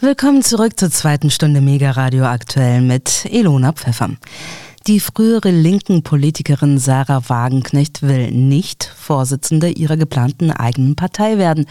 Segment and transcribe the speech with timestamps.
[0.00, 4.10] Willkommen zurück zur zweiten Stunde Mega Radio aktuell mit Elona Pfeffer.
[4.86, 11.66] Die frühere linken Politikerin Sarah Wagenknecht will nicht Vorsitzende ihrer geplanten eigenen Partei werden.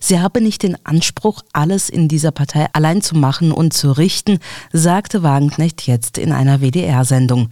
[0.00, 4.40] Sie habe nicht den Anspruch, alles in dieser Partei allein zu machen und zu richten,
[4.72, 7.48] sagte Wagenknecht jetzt in einer WDR-Sendung.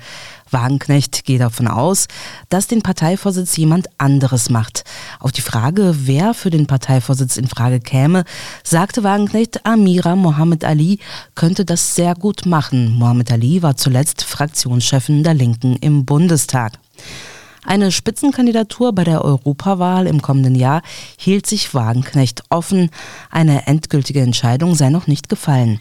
[0.50, 2.06] Wagenknecht geht davon aus,
[2.48, 4.84] dass den Parteivorsitz jemand anderes macht.
[5.20, 8.24] Auf die Frage, wer für den Parteivorsitz in Frage käme,
[8.62, 10.98] sagte Wagenknecht, Amira Mohammed Ali
[11.34, 12.92] könnte das sehr gut machen.
[12.92, 16.72] Mohammed Ali war zuletzt Fraktionschefin der Linken im Bundestag.
[17.66, 20.82] Eine Spitzenkandidatur bei der Europawahl im kommenden Jahr
[21.18, 22.90] hielt sich Wagenknecht offen.
[23.28, 25.80] Eine endgültige Entscheidung sei noch nicht gefallen.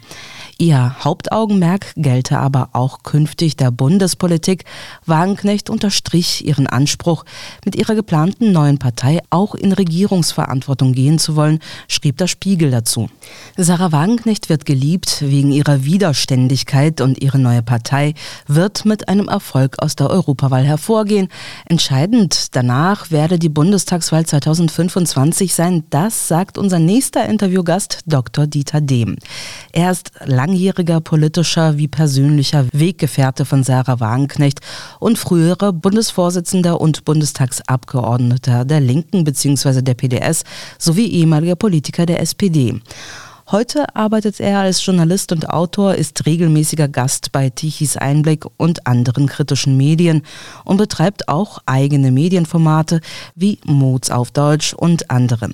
[0.58, 4.64] Ihr Hauptaugenmerk gelte aber auch künftig der Bundespolitik.
[5.04, 7.26] Wagenknecht unterstrich ihren Anspruch,
[7.66, 13.10] mit ihrer geplanten neuen Partei auch in Regierungsverantwortung gehen zu wollen, schrieb der Spiegel dazu.
[13.58, 18.14] Sarah Wagenknecht wird geliebt wegen ihrer Widerständigkeit und ihre neue Partei
[18.46, 21.28] wird mit einem Erfolg aus der Europawahl hervorgehen.
[21.66, 25.84] Entscheidend danach werde die Bundestagswahl 2025 sein.
[25.90, 28.46] Das sagt unser nächster Interviewgast Dr.
[28.46, 29.16] Dieter Dehm.
[29.72, 30.12] Er ist
[30.46, 34.60] langjähriger politischer wie persönlicher Weggefährte von Sarah Wagenknecht
[35.00, 39.82] und früherer Bundesvorsitzender und Bundestagsabgeordneter der Linken bzw.
[39.82, 40.44] der PDS
[40.78, 42.80] sowie ehemaliger Politiker der SPD.
[43.48, 49.28] Heute arbeitet er als Journalist und Autor, ist regelmäßiger Gast bei Tichys Einblick und anderen
[49.28, 50.22] kritischen Medien
[50.64, 53.00] und betreibt auch eigene Medienformate
[53.36, 55.50] wie Moods auf Deutsch und andere.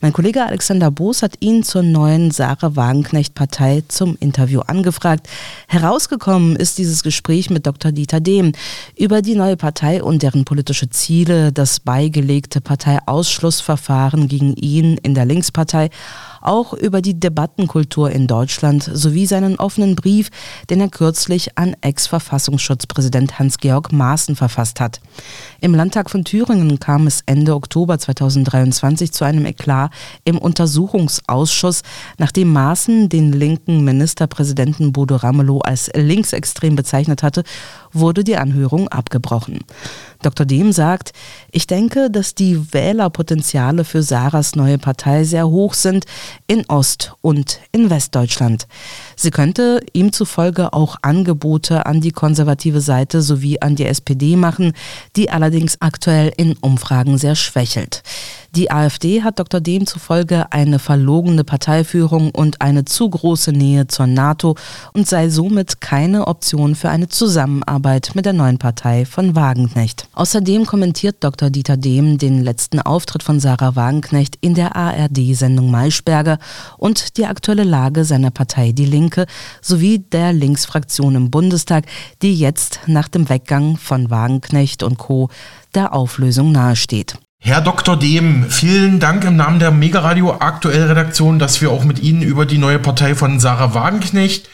[0.00, 5.28] Mein Kollege Alexander Boos hat ihn zur neuen Sarah Wagenknecht Partei zum Interview angefragt.
[5.66, 7.90] Herausgekommen ist dieses Gespräch mit Dr.
[7.90, 8.52] Dieter Dehm
[8.96, 15.24] über die neue Partei und deren politische Ziele, das beigelegte Parteiausschlussverfahren gegen ihn in der
[15.24, 15.90] Linkspartei
[16.40, 20.30] auch über die Debattenkultur in Deutschland sowie seinen offenen Brief,
[20.70, 25.00] den er kürzlich an Ex-Verfassungsschutzpräsident Hans-Georg Maaßen verfasst hat.
[25.60, 29.87] Im Landtag von Thüringen kam es Ende Oktober 2023 zu einem Eklat
[30.24, 31.82] im Untersuchungsausschuss,
[32.18, 37.44] nachdem Maaßen den linken Ministerpräsidenten Bodo Ramelow als linksextrem bezeichnet hatte,
[37.92, 39.60] wurde die Anhörung abgebrochen.
[40.20, 40.46] Dr.
[40.46, 41.12] Dehm sagt,
[41.52, 46.06] ich denke, dass die Wählerpotenziale für Sarahs neue Partei sehr hoch sind
[46.48, 48.66] in Ost- und in Westdeutschland.
[49.14, 54.72] Sie könnte ihm zufolge auch Angebote an die konservative Seite sowie an die SPD machen,
[55.14, 58.02] die allerdings aktuell in Umfragen sehr schwächelt.
[58.56, 59.60] Die AfD hat Dr.
[59.60, 64.56] Dehm zufolge eine verlogene Parteiführung und eine zu große Nähe zur NATO
[64.94, 67.77] und sei somit keine Option für eine Zusammenarbeit
[68.14, 70.08] mit der neuen Partei von Wagenknecht.
[70.12, 71.50] Außerdem kommentiert Dr.
[71.50, 76.38] Dieter Dehm den letzten Auftritt von Sarah Wagenknecht in der ARD-Sendung Maischberger
[76.76, 79.26] und die aktuelle Lage seiner Partei Die Linke
[79.62, 81.84] sowie der Linksfraktion im Bundestag,
[82.22, 85.30] die jetzt nach dem Weggang von Wagenknecht und Co.
[85.74, 87.18] der Auflösung nahesteht.
[87.40, 87.96] Herr Dr.
[87.96, 92.22] Dehm, vielen Dank im Namen der Mega Radio Aktuell Redaktion, dass wir auch mit Ihnen
[92.22, 94.48] über die neue Partei von Sarah Wagenknecht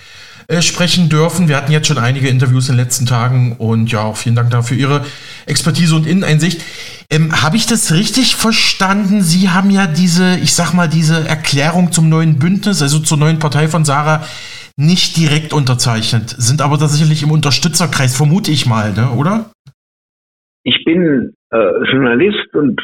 [0.49, 1.49] äh, sprechen dürfen.
[1.49, 4.51] Wir hatten jetzt schon einige Interviews in den letzten Tagen und ja, auch vielen Dank
[4.51, 5.05] dafür Ihre
[5.47, 6.63] Expertise und Inneneinsicht.
[7.11, 9.23] Ähm, Habe ich das richtig verstanden?
[9.23, 13.39] Sie haben ja diese, ich sag mal, diese Erklärung zum neuen Bündnis, also zur neuen
[13.39, 14.25] Partei von Sarah,
[14.77, 19.51] nicht direkt unterzeichnet, sind aber tatsächlich im Unterstützerkreis, vermute ich mal, ne, oder?
[20.65, 22.81] Ich bin äh, Journalist und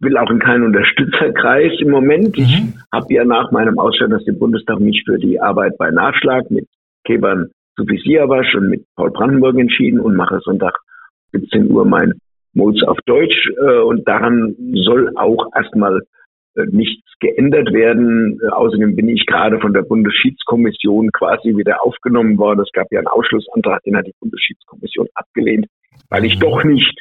[0.00, 2.36] will auch in keinen Unterstützerkreis im Moment.
[2.36, 2.44] Mhm.
[2.44, 6.50] Ich habe ja nach meinem Ausscheiden aus dem Bundestag mich für die Arbeit bei Nachschlag
[6.50, 6.66] mit
[7.04, 10.78] Kebern Sufisiawasch und mit Paul Brandenburg entschieden und mache Sonntag
[11.32, 12.14] 17 Uhr mein
[12.54, 14.54] Modes auf Deutsch äh, und daran
[14.84, 16.02] soll auch erstmal
[16.54, 18.38] äh, nichts geändert werden.
[18.42, 22.60] Äh, außerdem bin ich gerade von der Bundesschiedskommission quasi wieder aufgenommen worden.
[22.60, 25.66] Es gab ja einen Ausschlussantrag, den hat die Bundesschiedskommission abgelehnt,
[26.10, 27.00] weil ich doch nicht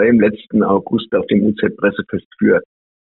[0.00, 2.62] im letzten August auf dem UZ-Pressefest für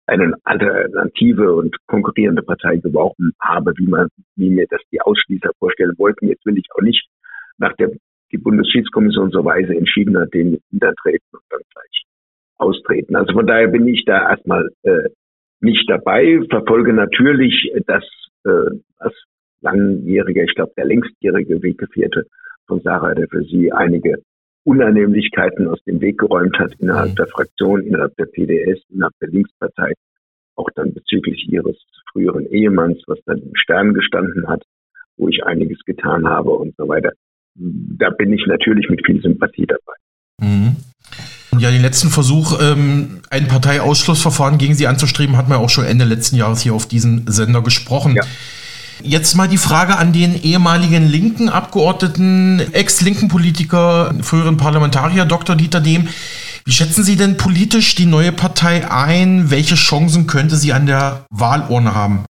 [0.08, 5.94] eine alternative und konkurrierende Partei geworben habe, wie man, wie mir das die Ausschließer vorstellen
[5.98, 6.28] wollten.
[6.28, 7.08] Jetzt will ich auch nicht
[7.58, 7.92] nach der
[8.32, 12.04] die Bundesschiedskommission so weise entschieden hat, den hintertreten und dann gleich
[12.58, 13.16] austreten.
[13.16, 15.10] Also von daher bin ich da erstmal äh,
[15.62, 18.04] nicht dabei, verfolge natürlich das
[18.46, 19.14] äh, als
[19.62, 22.26] langjähriger, ich glaube der längstjährige Weggefährte
[22.68, 24.22] von Sarah, der für sie einige
[24.66, 27.16] Unannehmlichkeiten aus dem Weg geräumt hat innerhalb mhm.
[27.16, 29.94] der Fraktion, innerhalb der PDS, innerhalb der Linkspartei,
[30.56, 31.78] auch dann bezüglich ihres
[32.12, 34.64] früheren Ehemanns, was dann im Stern gestanden hat,
[35.18, 37.12] wo ich einiges getan habe und so weiter.
[37.56, 39.94] Da bin ich natürlich mit viel Sympathie dabei.
[40.42, 40.76] Mhm.
[41.60, 46.04] Ja, den letzten Versuch, ähm, ein Parteiausschlussverfahren gegen sie anzustreben, hat man auch schon Ende
[46.04, 48.16] letzten Jahres hier auf diesem Sender gesprochen.
[48.16, 48.24] Ja.
[49.04, 55.56] Jetzt mal die Frage an den ehemaligen linken Abgeordneten, Ex-linken Politiker, früheren Parlamentarier Dr.
[55.56, 56.08] Dieter Dehm.
[56.66, 59.52] Wie schätzen Sie denn politisch die neue Partei ein?
[59.52, 62.26] Welche Chancen könnte sie an der Wahlurne haben?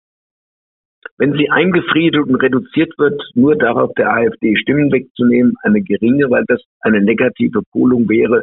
[1.19, 6.45] Wenn sie eingefriedet und reduziert wird, nur darauf der AfD Stimmen wegzunehmen, eine geringe, weil
[6.47, 8.43] das eine negative Polung wäre,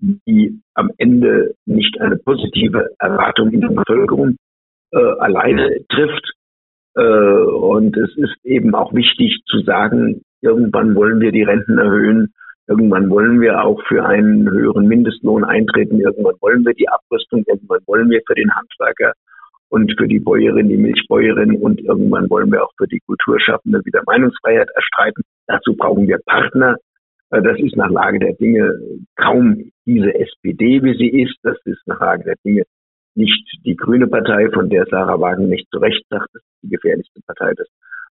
[0.00, 4.36] die am Ende nicht eine positive Erwartung in der Bevölkerung
[4.92, 6.31] äh, alleine trifft.
[6.94, 12.32] Äh, und es ist eben auch wichtig zu sagen, irgendwann wollen wir die Renten erhöhen,
[12.68, 16.00] Irgendwann wollen wir auch für einen höheren Mindestlohn eintreten.
[16.00, 17.42] Irgendwann wollen wir die Abrüstung.
[17.46, 19.12] Irgendwann wollen wir für den Handwerker
[19.68, 24.02] und für die Bäuerin, die Milchbäuerin und irgendwann wollen wir auch für die Kulturschaffende wieder
[24.06, 25.22] Meinungsfreiheit erstreiten.
[25.46, 26.76] Dazu brauchen wir Partner.
[27.30, 28.78] Äh, das ist nach Lage der Dinge
[29.16, 31.36] kaum diese SPD, wie sie ist.
[31.42, 32.62] Das ist nach Lage der Dinge
[33.14, 36.70] nicht die Grüne Partei, von der Sarah Wagen nicht zu Recht sagt, das ist die
[36.70, 37.68] gefährlichste Partei des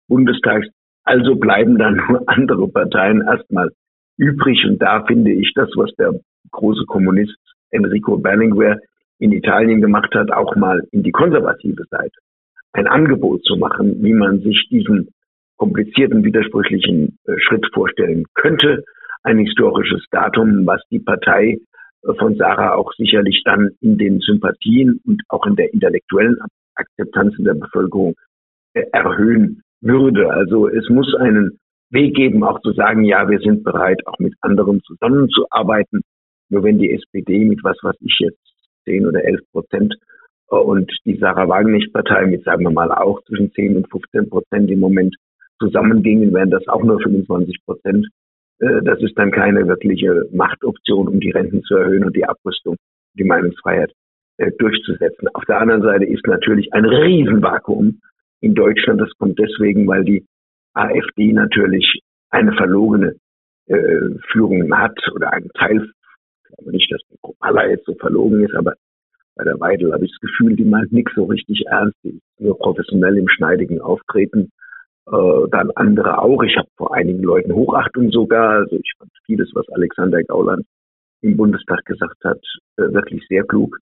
[0.08, 0.66] Bundestags.
[1.04, 3.70] Also bleiben dann nur andere Parteien erstmal
[4.16, 4.64] übrig.
[4.66, 6.12] Und da finde ich das, was der
[6.50, 7.36] große Kommunist
[7.70, 8.78] Enrico Berlinguer
[9.18, 12.18] in Italien gemacht hat, auch mal in die konservative Seite
[12.72, 15.08] ein Angebot zu machen, wie man sich diesen
[15.56, 18.84] komplizierten, widersprüchlichen äh, Schritt vorstellen könnte.
[19.22, 21.58] Ein historisches Datum, was die Partei
[22.18, 26.36] von Sarah auch sicherlich dann in den Sympathien und auch in der intellektuellen
[26.74, 28.14] Akzeptanz in der Bevölkerung
[28.74, 30.32] äh, erhöhen würde.
[30.32, 31.58] Also es muss einen
[31.90, 36.02] Weg geben, auch zu sagen, ja, wir sind bereit, auch mit anderen zusammenzuarbeiten.
[36.48, 38.38] Nur wenn die SPD mit was, was ich jetzt
[38.84, 39.94] 10 oder 11 Prozent
[40.50, 44.70] äh, und die Sarah Wagenknecht-Partei mit, sagen wir mal, auch zwischen 10 und 15 Prozent
[44.70, 45.14] im Moment
[45.58, 48.06] zusammengingen, wären das auch nur 25 Prozent.
[48.60, 52.76] Äh, das ist dann keine wirkliche Machtoption, um die Renten zu erhöhen und die Abrüstung,
[53.14, 53.92] die Meinungsfreiheit
[54.38, 55.28] äh, durchzusetzen.
[55.34, 58.00] Auf der anderen Seite ist natürlich ein Riesenvakuum
[58.40, 59.00] in Deutschland.
[59.00, 60.24] Das kommt deswegen, weil die
[60.74, 63.16] AfD natürlich eine verlogene
[63.66, 65.90] äh, Führung hat oder einen Teil,
[66.42, 68.74] ich glaube nicht, dass die Kropala jetzt so verlogen ist, aber
[69.36, 72.40] bei der Weidel habe ich das Gefühl, die meint nichts so richtig ernst, die ist
[72.40, 74.50] nur professionell im schneidigen Auftreten.
[75.06, 76.42] Äh, dann andere auch.
[76.42, 78.60] Ich habe vor einigen Leuten Hochachtung sogar.
[78.60, 80.66] Also ich fand vieles, was Alexander Gauland
[81.22, 82.40] im Bundestag gesagt hat,
[82.76, 83.78] äh, wirklich sehr klug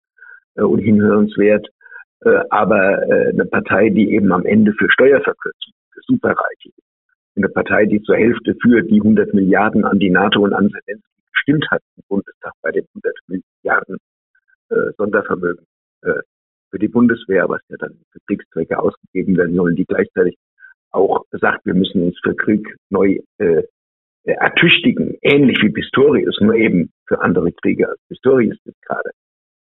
[0.55, 1.67] äh, und hinhörenswert.
[2.21, 5.73] Äh, aber äh, eine Partei, die eben am Ende für Steuerverkürzung
[6.07, 6.71] Superreiche.
[7.35, 11.21] Eine Partei, die zur Hälfte für die 100 Milliarden an die NATO und an Zelensky
[11.33, 13.97] gestimmt hat im Bundestag bei den 100 Milliarden
[14.69, 15.65] äh, Sondervermögen
[16.03, 16.21] äh,
[16.71, 20.37] für die Bundeswehr, was ja dann für Kriegszwecke ausgegeben werden sollen, die gleichzeitig
[20.95, 23.63] auch sagt, wir müssen uns für Krieg neu äh,
[24.25, 29.11] äh ertüchtigen, ähnlich wie Pistorius, nur eben für andere Kriege als Pistorius ist gerade.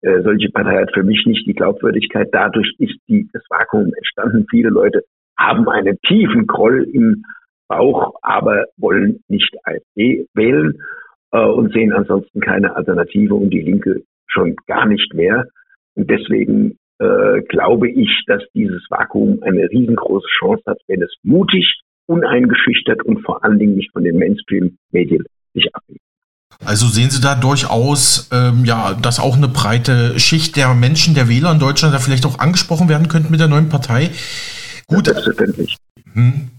[0.03, 2.29] Äh, solche Partei hat für mich nicht die Glaubwürdigkeit.
[2.33, 4.47] Dadurch ist die, das Vakuum entstanden.
[4.51, 5.03] Viele Leute
[5.39, 7.25] haben einen tiefen Groll im
[7.69, 10.81] Bauch, aber wollen nicht AfD wählen
[11.33, 15.47] äh, und sehen ansonsten keine Alternative und die Linke schon gar nicht mehr.
[15.95, 21.81] Und deswegen äh, glaube ich, dass dieses Vakuum eine riesengroße Chance hat, wenn es mutig,
[22.07, 25.25] uneingeschüchtert und vor allen Dingen nicht von den Mainstream-Medien
[25.55, 26.01] sich abhebt.
[26.65, 31.29] Also sehen Sie da durchaus, ähm, ja, dass auch eine breite Schicht der Menschen, der
[31.29, 34.11] Wähler in Deutschland da vielleicht auch angesprochen werden könnte mit der neuen Partei.
[34.87, 35.07] Gut.
[35.07, 35.77] Selbstverständlich.
[36.13, 36.51] Hm.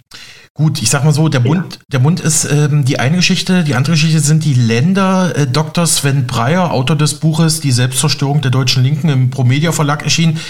[0.54, 3.74] Gut, ich sag mal so, der Bund, der Bund ist ähm, die eine Geschichte, die
[3.74, 5.34] andere Geschichte sind die Länder.
[5.34, 5.88] Äh, Dr.
[5.88, 10.42] Sven Breyer, Autor des Buches Die Selbstzerstörung der deutschen Linken im Promedia Verlag erschienen,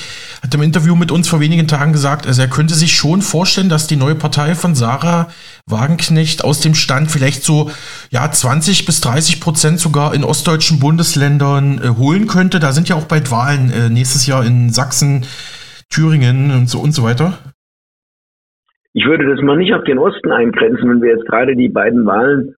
[0.41, 3.69] hat im Interview mit uns vor wenigen Tagen gesagt, also er könnte sich schon vorstellen,
[3.69, 5.29] dass die neue Partei von Sarah
[5.67, 7.69] Wagenknecht aus dem Stand vielleicht so
[8.09, 12.59] ja 20 bis 30 Prozent sogar in ostdeutschen Bundesländern äh, holen könnte.
[12.59, 15.27] Da sind ja auch bald Wahlen äh, nächstes Jahr in Sachsen,
[15.91, 17.50] Thüringen und so und so weiter.
[18.93, 22.05] Ich würde das mal nicht auf den Osten eingrenzen, wenn wir jetzt gerade die beiden
[22.05, 22.55] Wahlen,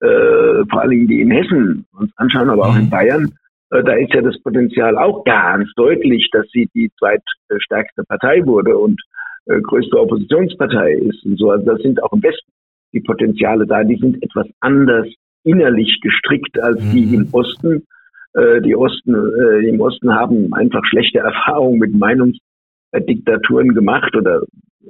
[0.00, 2.90] äh, vor allem die in Hessen uns anschauen, aber auch in mhm.
[2.90, 3.32] Bayern,
[3.70, 8.76] äh, da ist ja das Potenzial auch ganz deutlich, dass sie die zweitstärkste Partei wurde
[8.76, 9.00] und
[9.46, 11.50] äh, größte Oppositionspartei ist und so.
[11.50, 12.52] Also das sind auch im Westen
[12.92, 15.06] die Potenziale da, die sind etwas anders
[15.44, 16.90] innerlich gestrickt als mhm.
[16.90, 17.86] die im Osten.
[18.34, 24.42] Äh, die Osten, äh, im Osten haben einfach schlechte Erfahrungen mit Meinungsdiktaturen gemacht oder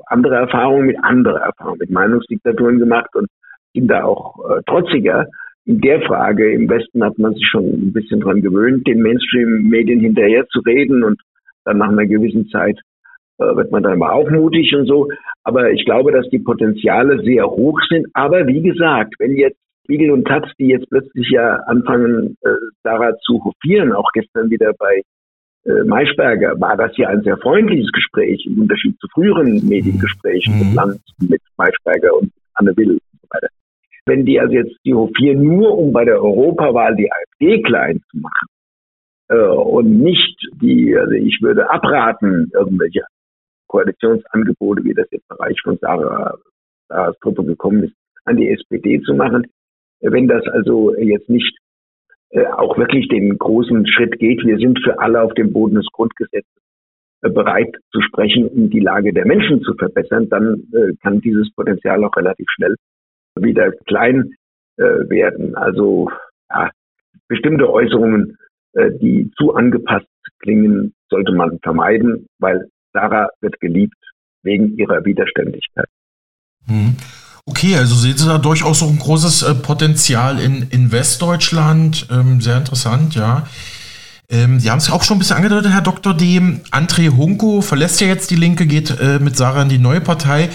[0.06, 3.28] andere Erfahrungen mit anderer Erfahrung, mit Meinungsdiktaturen gemacht und
[3.74, 5.26] sind da auch äh, trotziger.
[5.64, 10.00] In der Frage im Westen hat man sich schon ein bisschen dran gewöhnt, den Mainstream-Medien
[10.00, 11.20] hinterher zu reden und
[11.64, 12.80] dann nach einer gewissen Zeit
[13.38, 15.08] äh, wird man dann mal auch mutig und so.
[15.44, 18.06] Aber ich glaube, dass die Potenziale sehr hoch sind.
[18.14, 22.50] Aber wie gesagt, wenn jetzt Spiegel und Taz, die jetzt plötzlich ja anfangen, äh,
[22.82, 25.02] Sarah zu hofieren, auch gestern wieder bei
[25.64, 30.60] äh, Maischberger war das ja ein sehr freundliches Gespräch im Unterschied zu früheren Mediengesprächen mhm.
[30.60, 33.48] mit Land, mit Maischberger und Anne Will und so weiter.
[34.06, 38.18] Wenn die also jetzt die Hofier nur um bei der Europawahl die AfD klein zu
[38.18, 38.46] machen
[39.28, 43.02] äh, und nicht die, also ich würde abraten, irgendwelche
[43.68, 46.36] Koalitionsangebote, wie das jetzt im Bereich von Sarah,
[46.88, 49.46] Sarahs Truppe gekommen ist, an die SPD zu machen.
[50.00, 51.56] Wenn das also jetzt nicht
[52.56, 56.62] auch wirklich den großen Schritt geht, wir sind für alle auf dem Boden des Grundgesetzes
[57.22, 61.52] äh, bereit zu sprechen, um die Lage der Menschen zu verbessern, dann äh, kann dieses
[61.54, 62.74] Potenzial auch relativ schnell
[63.36, 64.34] wieder klein
[64.76, 65.54] äh, werden.
[65.54, 66.10] Also
[66.50, 66.70] ja,
[67.28, 68.36] bestimmte Äußerungen,
[68.74, 70.06] äh, die zu angepasst
[70.40, 73.96] klingen, sollte man vermeiden, weil Sarah wird geliebt
[74.42, 75.88] wegen ihrer Widerständigkeit.
[76.66, 76.96] Hm.
[77.44, 82.06] Okay, also sehen Sie da durchaus auch ein großes äh, Potenzial in, in Westdeutschland.
[82.10, 83.48] Ähm, sehr interessant, ja.
[84.30, 86.14] Ähm, Sie haben es auch schon ein bisschen angedeutet, Herr Dr.
[86.14, 86.38] D.
[86.70, 90.50] André Hunko verlässt ja jetzt die Linke, geht äh, mit Sarah in die neue Partei.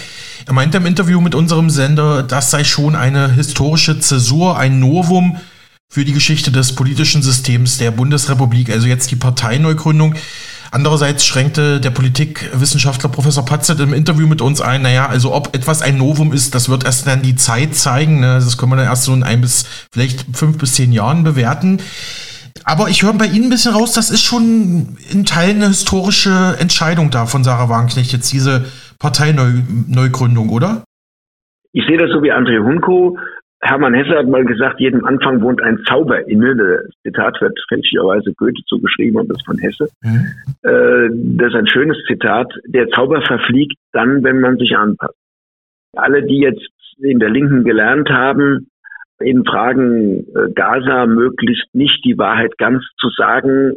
[0.46, 5.36] Er meinte im Interview mit unserem Sender, das sei schon eine historische Zäsur, ein Novum
[5.90, 10.14] für die Geschichte des politischen Systems der Bundesrepublik, also jetzt die Parteineugründung.
[10.70, 15.82] Andererseits schränkte der Politikwissenschaftler Professor Patzet im Interview mit uns ein, naja, also ob etwas
[15.82, 18.20] ein Novum ist, das wird erst dann die Zeit zeigen.
[18.20, 18.34] Ne?
[18.34, 21.80] Das können wir dann erst so in ein bis vielleicht fünf bis zehn Jahren bewerten.
[22.64, 26.56] Aber ich höre bei Ihnen ein bisschen raus, das ist schon in Teilen eine historische
[26.58, 28.66] Entscheidung da von Sarah Wagenknecht, jetzt diese
[28.98, 30.84] Parteineugründung, oder?
[31.72, 33.16] Ich sehe das so wie André Hunko.
[33.60, 36.54] Hermann Hesse hat mal gesagt, jedem Anfang wohnt ein Zauber inne.
[36.56, 39.88] Das Zitat wird fälschlicherweise Goethe zugeschrieben und das von Hesse.
[40.02, 40.26] Mhm.
[40.62, 42.52] Äh, das ist ein schönes Zitat.
[42.66, 45.16] Der Zauber verfliegt dann, wenn man sich anpasst.
[45.96, 48.68] Alle, die jetzt in der Linken gelernt haben,
[49.20, 53.72] in Fragen äh, Gaza möglichst nicht die Wahrheit ganz zu sagen,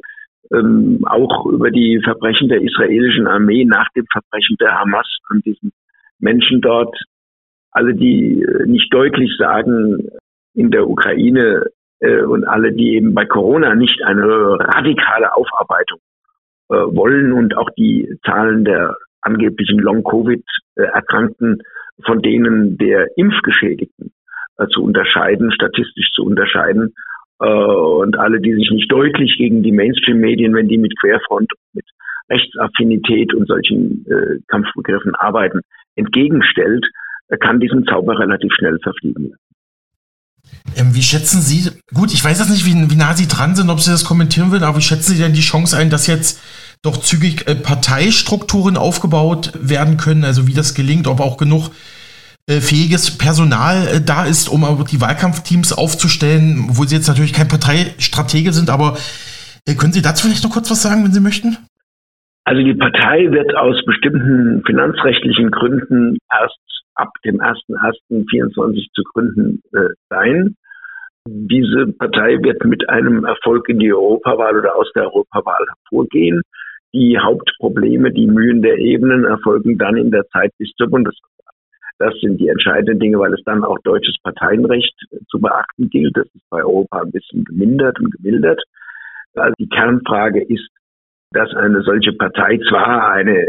[0.54, 5.72] ähm, auch über die Verbrechen der israelischen Armee nach dem Verbrechen der Hamas an diesen
[6.20, 6.96] Menschen dort
[7.72, 10.10] alle, die äh, nicht deutlich sagen,
[10.54, 11.66] in der Ukraine
[12.00, 16.00] äh, und alle, die eben bei Corona nicht eine radikale Aufarbeitung
[16.70, 21.62] äh, wollen und auch die Zahlen der angeblichen Long-Covid-Erkrankten
[22.06, 24.12] von denen der Impfgeschädigten
[24.58, 26.94] äh, zu unterscheiden, statistisch zu unterscheiden.
[27.40, 31.86] Äh, und alle, die sich nicht deutlich gegen die Mainstream-Medien, wenn die mit Querfront, mit
[32.30, 35.62] Rechtsaffinität und solchen äh, Kampfbegriffen arbeiten,
[35.96, 36.86] entgegenstellt,
[37.38, 39.34] kann diesen Zauber relativ schnell verfliegen
[40.76, 43.70] Ähm, wie schätzen Sie, gut, ich weiß jetzt nicht, wie, wie nah Sie dran sind,
[43.70, 46.42] ob Sie das kommentieren würden, aber wie schätzen Sie denn die Chance ein, dass jetzt
[46.84, 51.70] doch zügig äh, Parteistrukturen aufgebaut werden können, also wie das gelingt, ob auch genug
[52.48, 57.48] äh, fähiges Personal äh, da ist, um die Wahlkampfteams aufzustellen, wo Sie jetzt natürlich kein
[57.48, 58.98] Parteistratege sind, aber
[59.68, 61.58] äh, können Sie dazu vielleicht noch kurz was sagen, wenn Sie möchten?
[62.44, 66.58] Also die Partei wird aus bestimmten finanzrechtlichen Gründen erst
[66.96, 70.56] ab dem 1.1.24 zu gründen äh, sein.
[71.28, 76.42] Diese Partei wird mit einem Erfolg in die Europawahl oder aus der Europawahl hervorgehen.
[76.94, 81.30] Die Hauptprobleme, die Mühen der Ebenen erfolgen dann in der Zeit bis zur Bundeswahl.
[82.00, 84.96] Das sind die entscheidenden Dinge, weil es dann auch deutsches Parteienrecht
[85.30, 86.18] zu beachten gilt.
[86.18, 88.60] Das ist bei Europa ein bisschen gemindert und gemildert.
[89.36, 90.68] Also die Kernfrage ist,
[91.32, 93.48] dass eine solche Partei zwar eine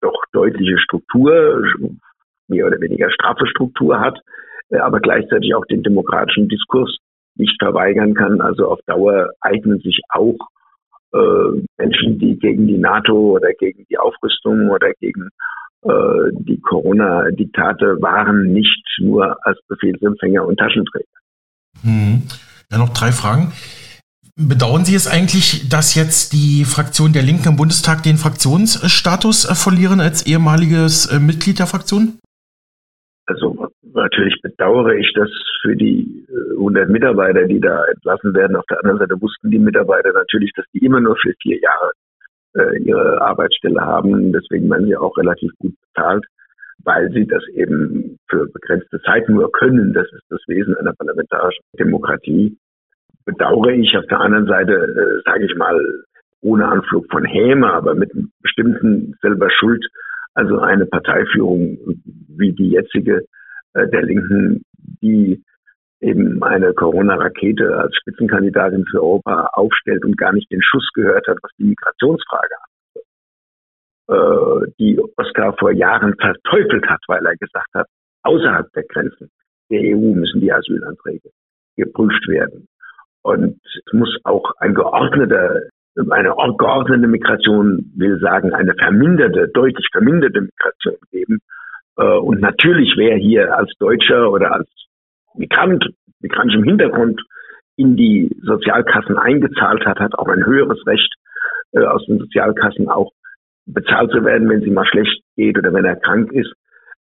[0.00, 1.64] doch deutliche Struktur,
[2.50, 4.18] mehr oder weniger straffe Struktur hat,
[4.70, 6.96] äh, aber gleichzeitig auch den demokratischen Diskurs
[7.36, 8.40] nicht verweigern kann.
[8.40, 10.36] Also auf Dauer eignen sich auch
[11.12, 15.28] äh, Menschen, die gegen die NATO oder gegen die Aufrüstung oder gegen
[15.82, 21.06] äh, die Corona-Diktate waren, nicht nur als Befehlsempfänger und Taschenträger.
[21.82, 22.22] Hm.
[22.70, 23.52] Ja, noch drei Fragen.
[24.36, 30.00] Bedauern Sie es eigentlich, dass jetzt die Fraktion der Linken im Bundestag den Fraktionsstatus verlieren
[30.00, 32.18] als ehemaliges Mitglied der Fraktion?
[33.30, 35.30] Also natürlich bedauere ich das
[35.62, 38.56] für die 100 äh, Mitarbeiter, die da entlassen werden.
[38.56, 41.92] Auf der anderen Seite wussten die Mitarbeiter natürlich, dass die immer nur für vier Jahre
[42.56, 44.32] äh, ihre Arbeitsstelle haben.
[44.32, 46.24] Deswegen werden sie auch relativ gut bezahlt,
[46.82, 49.92] weil sie das eben für begrenzte Zeit nur können.
[49.92, 52.58] Das ist das Wesen einer parlamentarischen Demokratie.
[53.26, 55.78] Bedauere ich auf der anderen Seite, äh, sage ich mal,
[56.42, 59.86] ohne Anflug von Häme, aber mit einem bestimmten selber Schuld
[60.40, 61.76] also eine Parteiführung
[62.28, 63.26] wie die jetzige
[63.74, 64.62] äh, der Linken,
[65.02, 65.42] die
[66.00, 71.36] eben eine Corona-Rakete als Spitzenkandidatin für Europa aufstellt und gar nicht den Schuss gehört hat,
[71.42, 73.06] was die Migrationsfrage angeht.
[74.08, 77.86] Äh, die Oskar vor Jahren verteufelt hat, weil er gesagt hat,
[78.22, 79.30] außerhalb der Grenzen
[79.70, 81.30] der EU müssen die Asylanträge
[81.76, 82.66] geprüft werden.
[83.22, 85.68] Und es muss auch ein geordneter
[86.10, 91.40] eine geordnete Migration will sagen, eine verminderte, deutlich verminderte Migration geben.
[91.96, 94.68] Äh, und natürlich, wer hier als Deutscher oder als
[95.34, 95.84] Migrant,
[96.20, 97.20] migrantischem Hintergrund
[97.76, 101.12] in die Sozialkassen eingezahlt hat, hat auch ein höheres Recht,
[101.72, 103.12] äh, aus den Sozialkassen auch
[103.66, 106.52] bezahlt zu werden, wenn sie mal schlecht geht oder wenn er krank ist,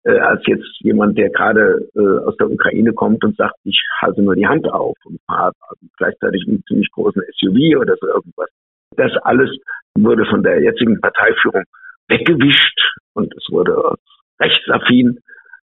[0.04, 1.88] äh, als jetzt jemand, der gerade
[2.26, 5.52] aus der Ukraine kommt und sagt, ich halte nur die Hand auf und fahre
[5.96, 8.50] gleichzeitig einen ziemlich großen SUV oder so irgendwas.
[8.98, 9.50] Das alles
[9.96, 11.62] wurde von der jetzigen Parteiführung
[12.08, 12.80] weggewischt
[13.14, 13.94] und es wurde
[14.40, 15.20] rechtsaffin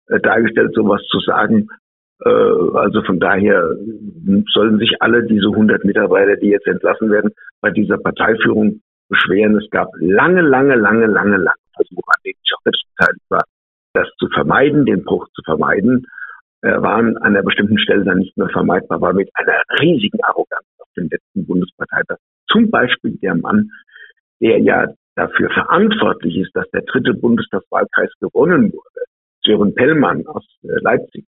[0.07, 1.67] äh, dargestellt, sowas zu sagen.
[2.23, 3.69] Äh, also von daher
[4.53, 9.57] sollen sich alle diese 100 Mitarbeiter, die jetzt entlassen werden, bei dieser Parteiführung beschweren.
[9.57, 13.43] Es gab lange, lange, lange, lange, lange Versuche, an denen ich auch selbst beteiligt war,
[13.93, 16.05] das zu vermeiden, den Bruch zu vermeiden,
[16.61, 20.65] äh, waren an einer bestimmten Stelle dann nicht mehr vermeidbar, weil mit einer riesigen Arroganz
[20.77, 22.17] auf dem letzten Bundesparteitag
[22.53, 23.69] zum Beispiel der Mann,
[24.39, 29.05] der ja dafür verantwortlich ist, dass der dritte Bundestagswahlkreis gewonnen wurde,
[29.45, 31.25] Sören Pellmann aus äh, Leipzig,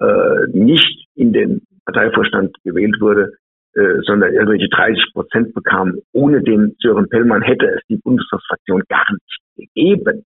[0.00, 3.32] äh, nicht in den Parteivorstand gewählt wurde,
[3.74, 5.98] äh, sondern irgendwelche 30 Prozent bekam.
[6.12, 10.24] Ohne den Sören Pellmann hätte es die Bundestagsfraktion gar nicht gegeben.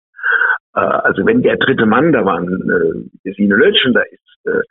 [0.74, 4.62] Äh, also wenn der dritte Mann, da waren äh, Gesine Lötsch und da ist äh,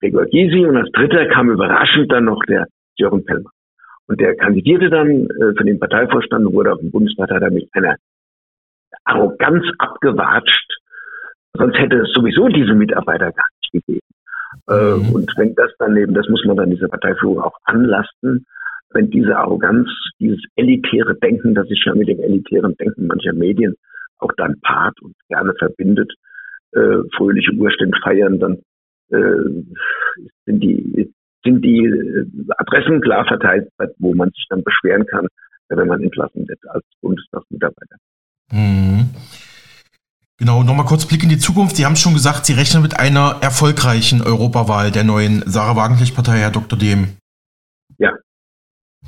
[0.00, 3.52] Gregor Gysi und als dritter kam überraschend dann noch der Sören Pellmann.
[4.08, 7.96] Und der kandidierte dann äh, für den Parteivorstand und wurde auf dem Bundesparteitag mit einer
[9.04, 10.78] Arroganz abgewatscht.
[11.54, 14.06] Sonst hätte es sowieso diese Mitarbeiter gar nicht gegeben.
[14.68, 15.14] Äh, mhm.
[15.14, 18.46] Und wenn das dann eben, das muss man dann dieser Parteiführung auch anlasten,
[18.90, 19.88] wenn diese Arroganz,
[20.18, 23.74] dieses elitäre Denken, das sich ja mit dem elitären Denken mancher Medien
[24.18, 26.12] auch dann paart und gerne verbindet,
[26.72, 28.58] äh, fröhliche Urstände feiern, dann
[29.10, 29.64] äh,
[30.46, 31.12] sind die
[31.44, 32.26] sind die äh,
[32.58, 33.68] Adressen klar verteilt,
[33.98, 35.26] wo man sich dann beschweren kann,
[35.68, 37.96] wenn man entlassen wird als Bundestagsmitarbeiter.
[38.52, 39.10] Mhm.
[40.38, 41.76] Genau, nochmal kurz Blick in die Zukunft.
[41.76, 46.52] Sie haben schon gesagt, Sie rechnen mit einer erfolgreichen Europawahl der neuen Sarah Wagenknecht-Partei, Herr
[46.52, 46.78] Dr.
[46.78, 47.16] Dehm.
[47.98, 48.12] Ja.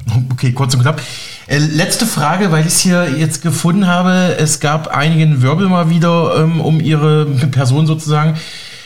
[0.33, 1.01] Okay, kurz und knapp.
[1.47, 4.37] Äh, letzte Frage, weil ich es hier jetzt gefunden habe.
[4.39, 8.39] Es gab einigen Wirbel mal wieder ähm, um Ihre Person sozusagen.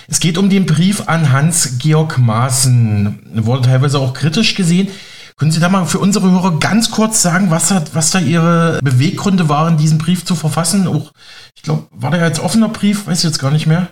[0.09, 3.45] Es geht um den Brief an Hans-Georg Maaßen.
[3.45, 4.89] Wurde teilweise auch kritisch gesehen.
[5.37, 8.79] Können Sie da mal für unsere Hörer ganz kurz sagen, was, hat, was da Ihre
[8.85, 10.87] Beweggründe waren, diesen Brief zu verfassen?
[10.87, 11.13] Auch,
[11.57, 13.07] ich glaube, war der als offener Brief?
[13.07, 13.89] Weiß ich jetzt gar nicht mehr.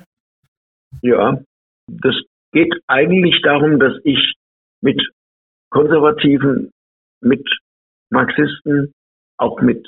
[1.01, 1.39] Ja,
[1.89, 2.15] das
[2.53, 4.35] geht eigentlich darum, dass ich
[4.83, 5.01] mit
[5.71, 6.71] Konservativen,
[7.21, 7.49] mit
[8.11, 8.93] Marxisten,
[9.39, 9.85] auch mit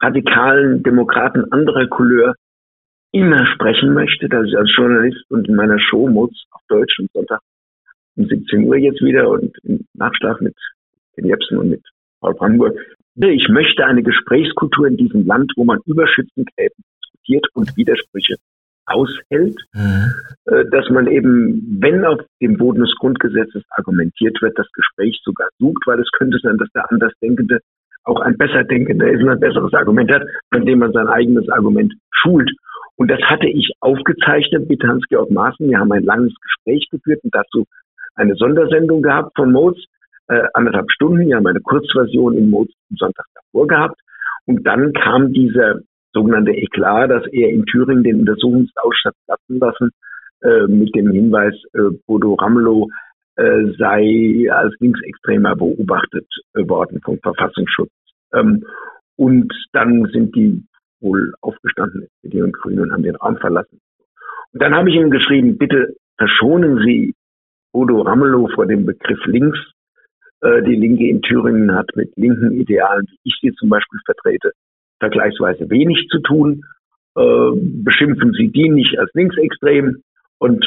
[0.00, 2.34] radikalen Demokraten anderer Couleur
[3.12, 7.10] immer sprechen möchte, dass ich als Journalist und in meiner Show Mods auf Deutsch und
[7.12, 7.40] Sonntag
[8.16, 10.54] um 17 Uhr jetzt wieder und im Nachschlaf mit
[11.14, 11.82] Ken Jebsen und mit
[12.20, 12.78] Paul Brandenburg.
[13.16, 18.36] Ich möchte eine Gesprächskultur in diesem Land, wo man über Schützengräben diskutiert und Widersprüche
[18.86, 20.12] aushält, mhm.
[20.46, 25.48] Äh, dass man eben, wenn auf dem Boden des Grundgesetzes argumentiert wird, das Gespräch sogar
[25.58, 27.60] sucht, weil es könnte sein, dass der Andersdenkende
[28.04, 31.94] auch ein Besserdenkender ist und ein besseres Argument hat, von dem man sein eigenes Argument
[32.10, 32.50] schult.
[33.00, 35.70] Und das hatte ich aufgezeichnet mit Hans-Georg Maaßen.
[35.70, 37.64] Wir haben ein langes Gespräch geführt und dazu
[38.14, 39.78] eine Sondersendung gehabt von Moz,
[40.28, 41.26] äh, anderthalb Stunden.
[41.26, 43.98] Wir haben eine Kurzversion in Moz am Sonntag davor gehabt.
[44.44, 45.80] Und dann kam dieser
[46.12, 49.90] sogenannte Eklat, dass er in Thüringen den Untersuchungsausschuss platzen lassen,
[50.42, 52.90] äh, mit dem Hinweis, äh, Bodo Ramelow
[53.36, 57.92] äh, sei als Linksextremer beobachtet worden vom Verfassungsschutz.
[58.34, 58.62] Ähm,
[59.16, 60.62] und dann sind die
[61.00, 63.80] wohl aufgestanden, SPD und Grüne, und haben den Raum verlassen.
[64.52, 67.14] Und dann habe ich ihm geschrieben, bitte verschonen Sie
[67.72, 69.58] Bodo Ramelow vor dem Begriff links.
[70.42, 74.52] Äh, die Linke in Thüringen hat mit linken Idealen, wie ich sie zum Beispiel vertrete,
[74.98, 76.64] vergleichsweise wenig zu tun.
[77.16, 77.50] Äh,
[77.84, 80.02] beschimpfen Sie die nicht als linksextrem
[80.38, 80.66] und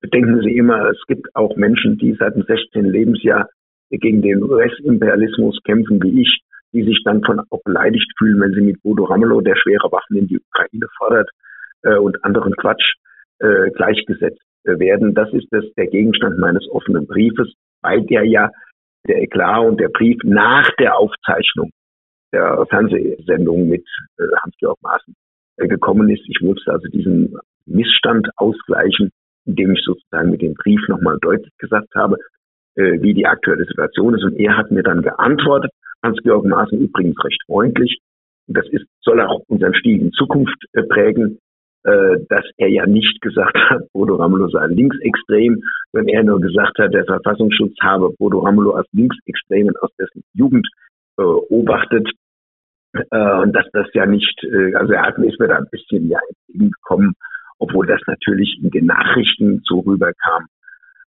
[0.00, 2.84] bedenken Sie immer, es gibt auch Menschen, die seit dem 16.
[2.86, 3.48] Lebensjahr
[3.90, 6.40] gegen den US-Imperialismus kämpfen, wie ich,
[6.72, 10.16] die sich dann von auch beleidigt fühlen, wenn sie mit Bodo Ramelow, der schwere Waffen
[10.16, 11.30] in die Ukraine fordert,
[11.82, 12.94] äh, und anderen Quatsch
[13.38, 15.14] äh, gleichgesetzt werden.
[15.14, 18.50] Das ist das, der Gegenstand meines offenen Briefes, bei der ja
[19.08, 21.70] der Eklat und der Brief nach der Aufzeichnung
[22.32, 23.84] der Fernsehsendung mit
[24.18, 25.14] äh, Hans-Georg Maaßen
[25.56, 26.22] äh, gekommen ist.
[26.28, 29.10] Ich musste also diesen Missstand ausgleichen,
[29.46, 32.16] indem ich sozusagen mit dem Brief nochmal deutlich gesagt habe,
[32.76, 34.24] äh, wie die aktuelle Situation ist.
[34.24, 37.98] Und er hat mir dann geantwortet, Hans-Georg Maaßen übrigens recht freundlich.
[38.46, 41.38] Und das ist, soll auch unseren Stil in Zukunft äh, prägen
[41.82, 46.78] äh, dass er ja nicht gesagt hat, Bodo Ramelow sei linksextrem, wenn er nur gesagt
[46.78, 50.68] hat, der Verfassungsschutz habe Bodo Ramelow als Linksextremen aus dessen Jugend
[51.16, 52.06] beobachtet
[52.92, 56.18] äh, und dass das ja nicht, also er hat ist mir da ein bisschen ja
[56.28, 57.14] entgegengekommen,
[57.58, 60.46] obwohl das natürlich in den Nachrichten so rüberkam,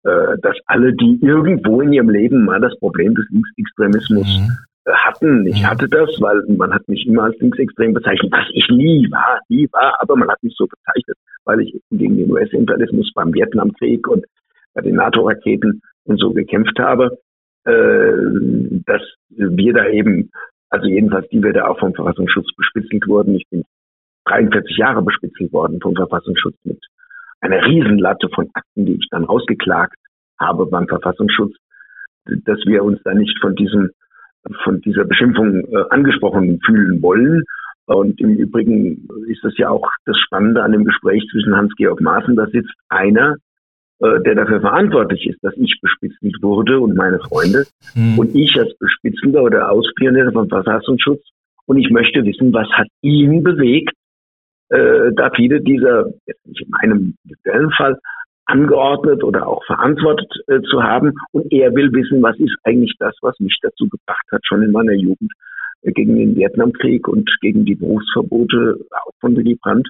[0.03, 4.57] dass alle, die irgendwo in ihrem Leben mal das Problem des Linksextremismus mhm.
[4.89, 5.45] Hatten.
[5.47, 5.67] Ich mhm.
[5.67, 9.67] hatte das, weil man hat mich immer als linksextrem bezeichnet, was ich nie war, nie
[9.71, 14.25] war, aber man hat mich so bezeichnet, weil ich gegen den US-Imperialismus beim Vietnamkrieg und
[14.73, 17.17] bei den NATO-Raketen und so gekämpft habe,
[17.65, 18.13] äh,
[18.85, 20.31] dass wir da eben,
[20.69, 23.35] also jedenfalls die wir da auch vom Verfassungsschutz bespitzelt wurden.
[23.35, 23.63] Ich bin
[24.25, 26.79] 43 Jahre bespitzelt worden vom Verfassungsschutz mit
[27.41, 29.97] einer Riesenlatte von Akten, die ich dann ausgeklagt
[30.39, 31.55] habe beim Verfassungsschutz,
[32.25, 33.91] dass wir uns da nicht von diesem
[34.63, 37.43] von dieser Beschimpfung äh, angesprochen fühlen wollen.
[37.85, 42.35] Und im Übrigen ist das ja auch das Spannende an dem Gespräch zwischen Hans-Georg Maaßen.
[42.35, 43.37] Da sitzt einer,
[43.99, 47.65] äh, der dafür verantwortlich ist, dass ich bespitzelt wurde und meine Freunde.
[47.95, 48.19] Mhm.
[48.19, 51.21] Und ich als Bespitzelnder oder Auspionier vom Verfassungsschutz.
[51.65, 53.93] Und ich möchte wissen, was hat ihn bewegt,
[54.69, 57.97] äh, da viele dieser, jetzt nicht in meinem speziellen Fall,
[58.47, 61.13] angeordnet oder auch verantwortet äh, zu haben.
[61.31, 64.71] Und er will wissen, was ist eigentlich das, was mich dazu gebracht hat, schon in
[64.71, 65.31] meiner Jugend
[65.83, 69.87] äh, gegen den Vietnamkrieg und gegen die Berufsverbote auch von Willy Brandt.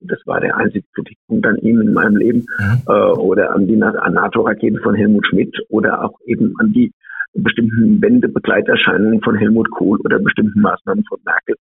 [0.00, 2.46] Das war der einzige Kritikpunkt an ihm in meinem Leben.
[2.58, 2.82] Mhm.
[2.88, 6.92] Äh, oder an die NATO-Raketen von Helmut Schmidt oder auch eben an die
[7.34, 11.56] bestimmten Wendebegleiterscheinungen von Helmut Kohl oder bestimmten Maßnahmen von Merkel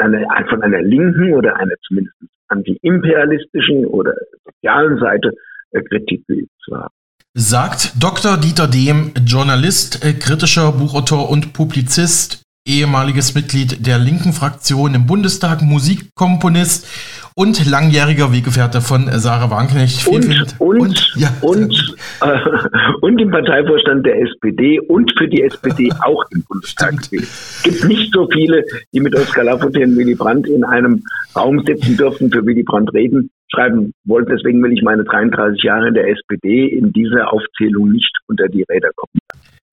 [0.00, 2.16] eine, von einer linken oder einer zumindest
[2.48, 5.32] antiimperialistischen oder sozialen Seite
[5.72, 6.94] äh, Kritik geübt zu haben.
[7.34, 8.36] Sagt Dr.
[8.36, 15.62] Dieter Dehm, Journalist, äh, kritischer Buchautor und Publizist, ehemaliges Mitglied der linken Fraktion im Bundestag,
[15.62, 16.86] Musikkomponist
[17.34, 20.06] und langjähriger Weggefährte von Sarah Wagenknecht.
[20.06, 21.28] Und, und, und, ja.
[21.40, 22.38] und, äh,
[23.00, 26.94] und im Parteivorstand der SPD und für die SPD auch im Bundestag.
[27.10, 31.02] Es gibt nicht so viele, die mit Oskar Lafontaine und Willy Brandt in einem
[31.34, 34.30] Raum sitzen dürften, für Willy Brandt reden, schreiben wollten.
[34.36, 38.64] Deswegen will ich meine 33 Jahre in der SPD in dieser Aufzählung nicht unter die
[38.68, 39.18] Räder kommen.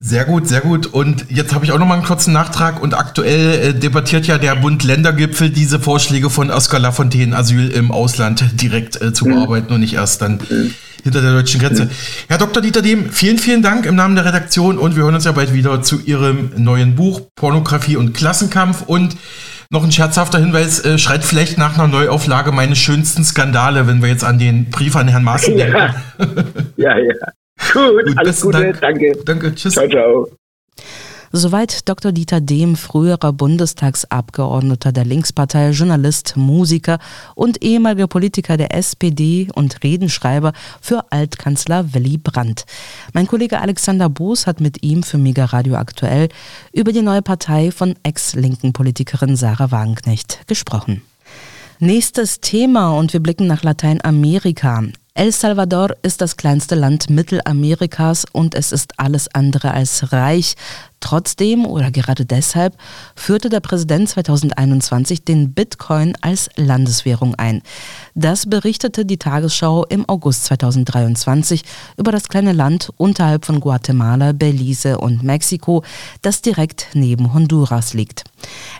[0.02, 0.86] Sehr gut, sehr gut.
[0.86, 2.82] Und jetzt habe ich auch noch mal einen kurzen Nachtrag.
[2.82, 8.46] Und aktuell äh, debattiert ja der Bund-Länder-Gipfel diese Vorschläge von Oskar Lafontaine, Asyl im Ausland
[8.54, 9.36] direkt äh, zu mhm.
[9.36, 10.74] bearbeiten und nicht erst dann mhm.
[11.04, 11.86] hinter der deutschen Grenze.
[11.86, 11.90] Mhm.
[12.30, 12.62] Herr Dr.
[12.62, 15.54] Dieter Dehm, vielen, vielen Dank im Namen der Redaktion und wir hören uns ja bald
[15.54, 18.84] wieder zu Ihrem neuen Buch Pornografie und Klassenkampf.
[18.84, 19.18] Und
[19.70, 24.08] noch ein scherzhafter Hinweis, äh, schreit vielleicht nach einer Neuauflage meine schönsten Skandale, wenn wir
[24.08, 25.94] jetzt an den Brief an Herrn Maaßen denken.
[26.78, 27.04] Ja, ja.
[27.04, 27.39] ja.
[27.74, 28.82] Gut, Gut alles Gute, Dank.
[28.82, 29.18] danke.
[29.26, 29.74] Danke, tschüss.
[29.74, 30.28] Ciao, ciao.
[31.32, 32.12] Soweit Dr.
[32.12, 36.98] Dieter Dehm, früherer Bundestagsabgeordneter der Linkspartei, Journalist, Musiker
[37.36, 42.66] und ehemaliger Politiker der SPD und Redenschreiber für Altkanzler Willy Brandt.
[43.14, 46.30] Mein Kollege Alexander Boos hat mit ihm für Mega Radio aktuell
[46.74, 51.04] über die neue Partei von ex-linken Politikerin Sarah Wagenknecht gesprochen.
[51.78, 54.84] Nächstes Thema und wir blicken nach Lateinamerika.
[55.16, 60.56] El Salvador ist das kleinste Land Mittelamerikas und es ist alles andere als reich.
[61.00, 62.76] Trotzdem oder gerade deshalb
[63.16, 67.62] führte der Präsident 2021 den Bitcoin als Landeswährung ein.
[68.16, 71.64] Das berichtete die Tagesschau im August 2023
[71.98, 75.84] über das kleine Land unterhalb von Guatemala, Belize und Mexiko,
[76.22, 78.24] das direkt neben Honduras liegt.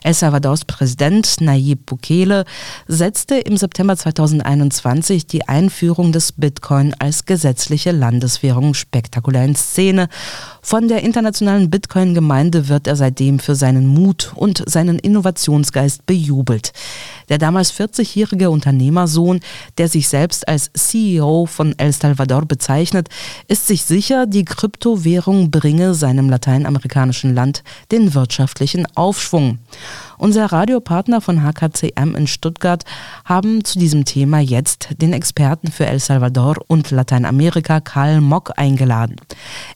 [0.04, 2.46] El Salvadors Präsident Nayib Bukele
[2.88, 10.10] setzte im September 2021 die Einführung des Bitcoin als gesetzliche Landeswährung spektakulär in Szene.
[10.70, 16.74] Von der internationalen Bitcoin-Gemeinde wird er seitdem für seinen Mut und seinen Innovationsgeist bejubelt.
[17.28, 19.40] Der damals 40-jährige Unternehmersohn,
[19.80, 23.10] der sich selbst als CEO von El Salvador bezeichnet,
[23.48, 29.58] ist sich sicher, die Kryptowährung bringe seinem lateinamerikanischen Land den wirtschaftlichen Aufschwung.
[30.20, 32.84] Unser Radiopartner von HKCM in Stuttgart
[33.24, 39.16] haben zu diesem Thema jetzt den Experten für El Salvador und Lateinamerika Karl Mock eingeladen.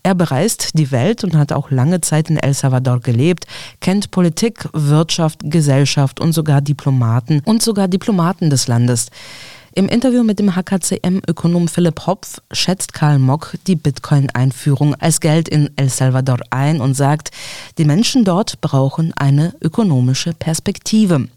[0.04, 3.48] Er bereist die Welt und hat auch lange Zeit in El Salvador gelebt,
[3.80, 9.12] kennt Politik, Wirtschaft, Gesellschaft und sogar Diplomaten und sogar Diplomaten des Landes.
[9.76, 15.72] Im Interview mit dem HKCM-Ökonom Philipp Hopf schätzt Karl Mock die Bitcoin-Einführung als Geld in
[15.76, 17.32] El Salvador ein und sagt,
[17.80, 21.28] die Menschen dort brauchen eine ökonomische Perspektive.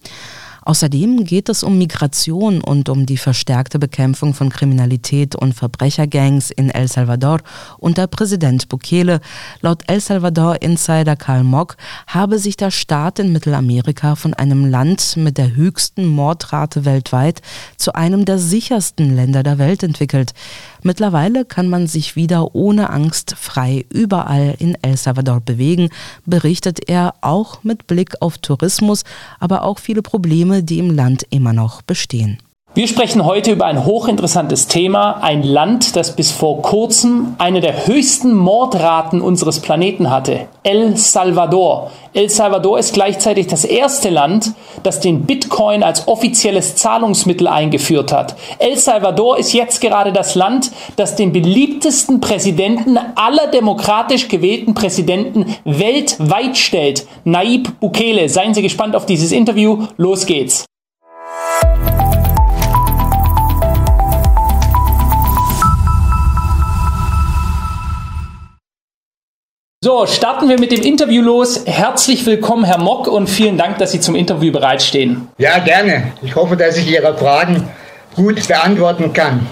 [0.66, 6.70] Außerdem geht es um Migration und um die verstärkte Bekämpfung von Kriminalität und Verbrechergangs in
[6.70, 7.38] El Salvador
[7.79, 9.20] unter Präsident Bukele.
[9.61, 11.76] Laut El Salvador Insider Karl Mock
[12.09, 17.42] habe sich der Staat in Mittelamerika von einem Land mit der höchsten Mordrate weltweit
[17.76, 20.35] zu einem der sichersten Länder der Welt entwickelt.
[20.83, 25.90] Mittlerweile kann man sich wieder ohne Angst frei überall in El Salvador bewegen,
[26.24, 29.05] berichtet er auch mit Blick auf Tourismus,
[29.38, 32.38] aber auch viele Probleme, die im Land immer noch bestehen.
[32.76, 37.86] Wir sprechen heute über ein hochinteressantes Thema, ein Land, das bis vor kurzem eine der
[37.86, 41.90] höchsten Mordraten unseres Planeten hatte, El Salvador.
[42.12, 48.36] El Salvador ist gleichzeitig das erste Land, das den Bitcoin als offizielles Zahlungsmittel eingeführt hat.
[48.58, 55.56] El Salvador ist jetzt gerade das Land, das den beliebtesten Präsidenten aller demokratisch gewählten Präsidenten
[55.64, 58.28] weltweit stellt, Naib Bukele.
[58.28, 59.86] Seien Sie gespannt auf dieses Interview.
[59.96, 60.66] Los geht's.
[69.87, 71.62] So, starten wir mit dem Interview los.
[71.64, 75.29] Herzlich willkommen, Herr Mock, und vielen Dank, dass Sie zum Interview bereitstehen.
[75.38, 76.12] Ja, gerne.
[76.22, 77.68] Ich hoffe, dass ich Ihre Fragen
[78.16, 79.46] gut beantworten kann.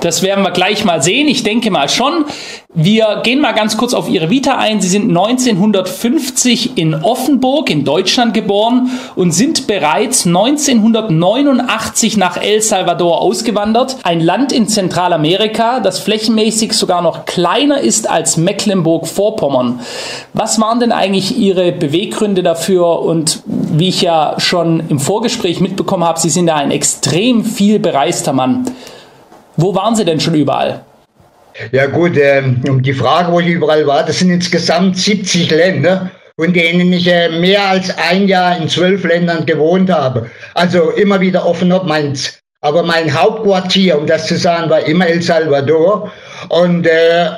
[0.00, 1.28] Das werden wir gleich mal sehen.
[1.28, 2.24] Ich denke mal schon.
[2.72, 4.80] Wir gehen mal ganz kurz auf Ihre Vita ein.
[4.80, 13.20] Sie sind 1950 in Offenburg in Deutschland geboren und sind bereits 1989 nach El Salvador
[13.20, 13.96] ausgewandert.
[14.04, 19.80] Ein Land in Zentralamerika, das flächenmäßig sogar noch kleiner ist als Mecklenburg-Vorpommern.
[20.32, 23.00] Was waren denn eigentlich Ihre Beweggründe dafür?
[23.00, 27.78] Und wie ich ja schon im Vorgespräch mitbekommen habe, Sie sind da ein extrem viel
[27.80, 28.64] bereister Mann.
[29.60, 30.82] Wo waren Sie denn schon überall?
[31.72, 36.10] Ja gut, äh, um die Frage, wo ich überall war, das sind insgesamt 70 Länder,
[36.38, 40.30] in denen ich äh, mehr als ein Jahr in zwölf Ländern gewohnt habe.
[40.54, 42.38] Also immer wieder offen ob meins.
[42.62, 46.10] Aber mein Hauptquartier, um das zu sagen, war immer El Salvador.
[46.48, 47.28] Und äh,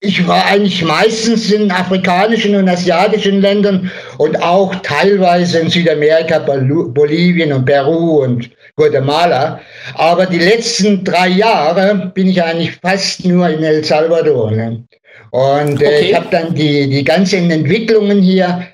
[0.00, 7.52] ich war eigentlich meistens in afrikanischen und asiatischen Ländern und auch teilweise in Südamerika, Bolivien
[7.52, 9.60] und Peru und Guatemala.
[9.94, 14.50] Aber die letzten drei Jahre bin ich eigentlich fast nur in El Salvador.
[14.50, 14.84] Ne?
[15.30, 16.00] Und äh, okay.
[16.02, 18.66] ich habe dann die, die ganzen Entwicklungen hier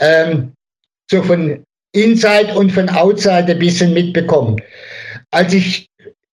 [0.00, 0.52] ähm,
[1.10, 1.62] so von
[1.92, 4.56] Inside und von Outside ein bisschen mitbekommen.
[5.30, 5.88] Als ich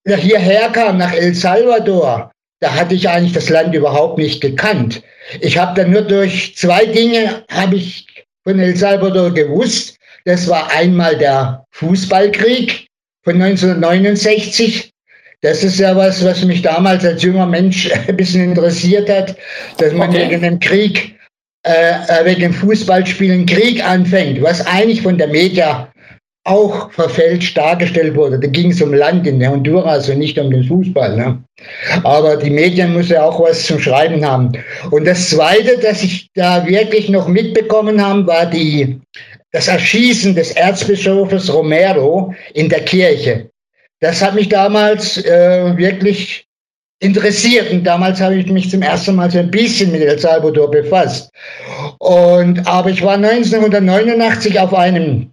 [0.06, 5.02] hierher kam, nach El Salvador, da hatte ich eigentlich das Land überhaupt nicht gekannt.
[5.42, 8.08] Ich habe dann nur durch zwei Dinge habe ich
[8.44, 9.98] von El Salvador gewusst.
[10.26, 12.88] Das war einmal der Fußballkrieg
[13.24, 14.92] von 1969.
[15.42, 19.36] Das ist ja was, was mich damals als junger Mensch ein bisschen interessiert hat,
[19.78, 20.30] dass man okay.
[20.30, 21.16] wegen dem Krieg,
[21.64, 25.92] äh, äh, wegen dem Fußballspielen Krieg anfängt, was eigentlich von der Media
[26.48, 28.40] auch verfälscht dargestellt wurde.
[28.40, 31.16] Da ging es um Land in der Honduras und nicht um den Fußball.
[31.16, 31.44] Ne?
[32.04, 34.54] Aber die Medien müssen ja auch was zum Schreiben haben.
[34.92, 39.00] Und das Zweite, das ich da wirklich noch mitbekommen habe, war die
[39.52, 43.50] das Erschießen des Erzbischofes Romero in der Kirche.
[44.00, 46.46] Das hat mich damals äh, wirklich
[47.00, 50.72] interessiert und damals habe ich mich zum ersten Mal so ein bisschen mit El Salvador
[50.72, 51.30] befasst.
[52.00, 55.32] Und aber ich war 1989 auf einem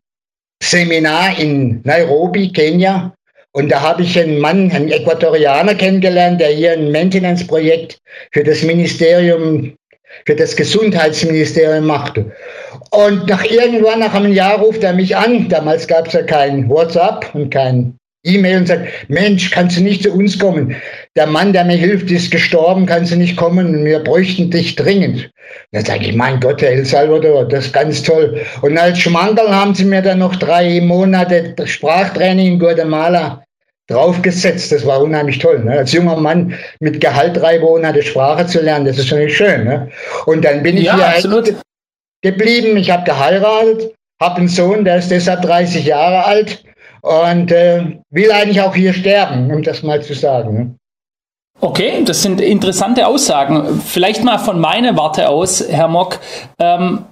[0.71, 3.15] Seminar in Nairobi, Kenia,
[3.57, 8.01] und da habe ich einen Mann, einen Äquatorianer kennengelernt, der hier ein Maintenance-Projekt
[8.33, 9.77] für das Ministerium,
[10.27, 12.33] für das Gesundheitsministerium machte.
[12.91, 15.49] Und nach irgendwann, nach einem Jahr, ruft er mich an.
[15.49, 20.03] Damals gab es ja kein WhatsApp und kein E-Mail und sagt, Mensch, kannst du nicht
[20.03, 20.75] zu uns kommen?
[21.15, 23.85] Der Mann, der mir hilft, ist gestorben, kannst du nicht kommen?
[23.85, 25.31] Wir bräuchten dich dringend.
[25.73, 28.41] Dann sage ich, mein Gott, Herr El Salvador, das ist ganz toll.
[28.63, 33.45] Und als Schmankerl haben sie mir dann noch drei Monate Sprachtraining in Guatemala
[33.89, 34.73] draufgesetzt.
[34.73, 35.63] Das war unheimlich toll.
[35.63, 35.73] Ne?
[35.73, 39.65] Als junger Mann mit Gehalt drei Monate Sprache zu lernen, das ist schon nicht schön.
[39.65, 39.91] Ne?
[40.25, 41.55] Und dann bin ich ja, hier absolut
[42.23, 42.79] geblieben.
[42.79, 46.65] Ich habe geheiratet, habe einen Sohn, der ist deshalb 30 Jahre alt
[47.05, 50.79] und äh, will eigentlich auch hier sterben, um das mal zu sagen.
[51.65, 53.81] Okay, das sind interessante Aussagen.
[53.87, 56.19] Vielleicht mal von meiner Warte aus, Herr Mock.
[56.59, 57.07] Ähm,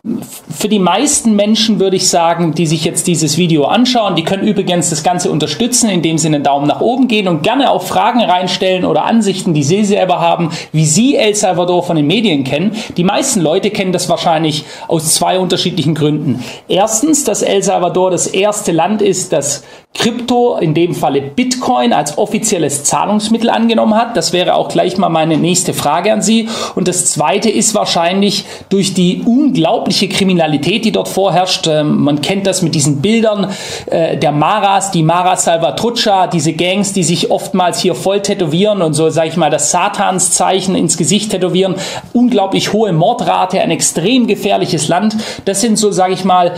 [0.50, 4.46] für die meisten Menschen würde ich sagen, die sich jetzt dieses Video anschauen, die können
[4.46, 8.20] übrigens das Ganze unterstützen, indem sie einen Daumen nach oben gehen und gerne auch Fragen
[8.20, 12.76] reinstellen oder Ansichten, die sie selber haben, wie sie El Salvador von den Medien kennen.
[12.98, 16.44] Die meisten Leute kennen das wahrscheinlich aus zwei unterschiedlichen Gründen.
[16.68, 19.62] Erstens, dass El Salvador das erste Land ist, das
[19.94, 24.16] Krypto, in dem Falle Bitcoin, als offizielles Zahlungsmittel angenommen hat.
[24.16, 26.48] Das wäre wäre auch gleich mal meine nächste Frage an Sie.
[26.74, 31.68] Und das Zweite ist wahrscheinlich durch die unglaubliche Kriminalität, die dort vorherrscht.
[31.68, 33.52] Ähm, man kennt das mit diesen Bildern
[33.86, 38.94] äh, der Maras, die Mara Salvatrucha, diese Gangs, die sich oftmals hier voll tätowieren und
[38.94, 41.76] so, sage ich mal, das Satanszeichen ins Gesicht tätowieren.
[42.12, 45.16] Unglaublich hohe Mordrate, ein extrem gefährliches Land.
[45.44, 46.52] Das sind so, sage ich mal,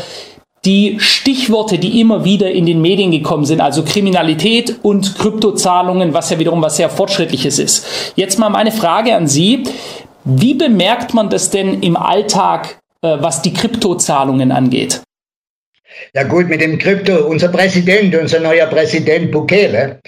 [0.64, 6.30] die Stichworte, die immer wieder in den Medien gekommen sind, also Kriminalität und Kryptozahlungen, was
[6.30, 8.12] ja wiederum was sehr Fortschrittliches ist.
[8.16, 9.64] Jetzt mal meine Frage an Sie.
[10.24, 15.02] Wie bemerkt man das denn im Alltag, äh, was die Kryptozahlungen angeht?
[16.14, 20.00] Ja gut, mit dem Krypto, unser Präsident, unser neuer Präsident Bukele,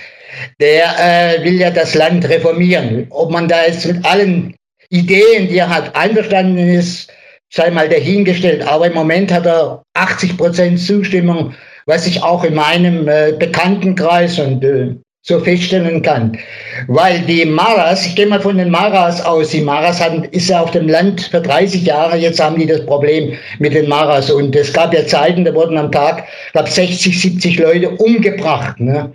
[0.61, 3.07] der äh, will ja das Land reformieren.
[3.11, 4.55] Ob man da jetzt mit allen
[4.89, 7.11] Ideen, die er hat, einverstanden ist,
[7.51, 8.67] sei mal dahingestellt.
[8.67, 11.55] Aber im Moment hat er 80 Prozent Zustimmung,
[11.87, 14.95] was ich auch in meinem äh, Bekanntenkreis und äh,
[15.27, 16.39] so feststellen kann.
[16.87, 20.61] Weil die Maras, ich gehe mal von den Maras aus, die Maras hatten, ist ja
[20.61, 24.31] auf dem Land für 30 Jahre, jetzt haben die das Problem mit den Maras.
[24.31, 28.79] Und es gab ja Zeiten, da wurden am Tag, glaube 60, 70 Leute umgebracht.
[28.79, 29.13] Ne?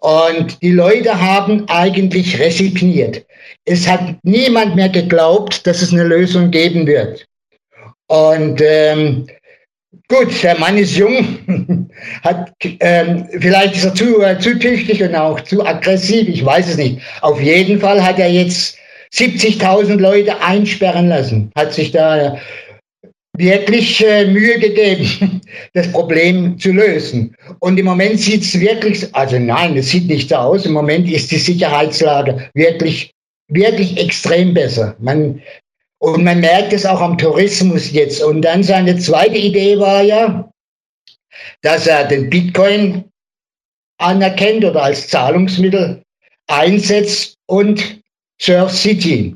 [0.00, 3.24] Und die Leute haben eigentlich resigniert.
[3.64, 7.24] Es hat niemand mehr geglaubt, dass es eine Lösung geben wird.
[8.08, 9.26] Und ähm,
[10.08, 11.88] gut, der Mann ist jung,
[12.22, 16.68] hat ähm, vielleicht ist er zu, äh, zu tüchtig und auch zu aggressiv, ich weiß
[16.68, 17.00] es nicht.
[17.22, 18.76] Auf jeden Fall hat er jetzt
[19.14, 22.36] 70.000 Leute einsperren lassen, hat sich da
[23.36, 25.40] wirklich äh, Mühe gegeben,
[25.72, 27.34] das Problem zu lösen.
[27.60, 30.66] Und im Moment sieht es wirklich, also nein, es sieht nicht so aus.
[30.66, 33.12] Im Moment ist die Sicherheitslage wirklich,
[33.48, 34.96] wirklich extrem besser.
[34.98, 35.40] Man,
[36.04, 38.22] und man merkt es auch am Tourismus jetzt.
[38.22, 40.50] Und dann seine zweite Idee war ja,
[41.62, 43.04] dass er den Bitcoin
[43.98, 46.02] anerkennt oder als Zahlungsmittel
[46.46, 48.02] einsetzt und
[48.38, 49.34] Surf City.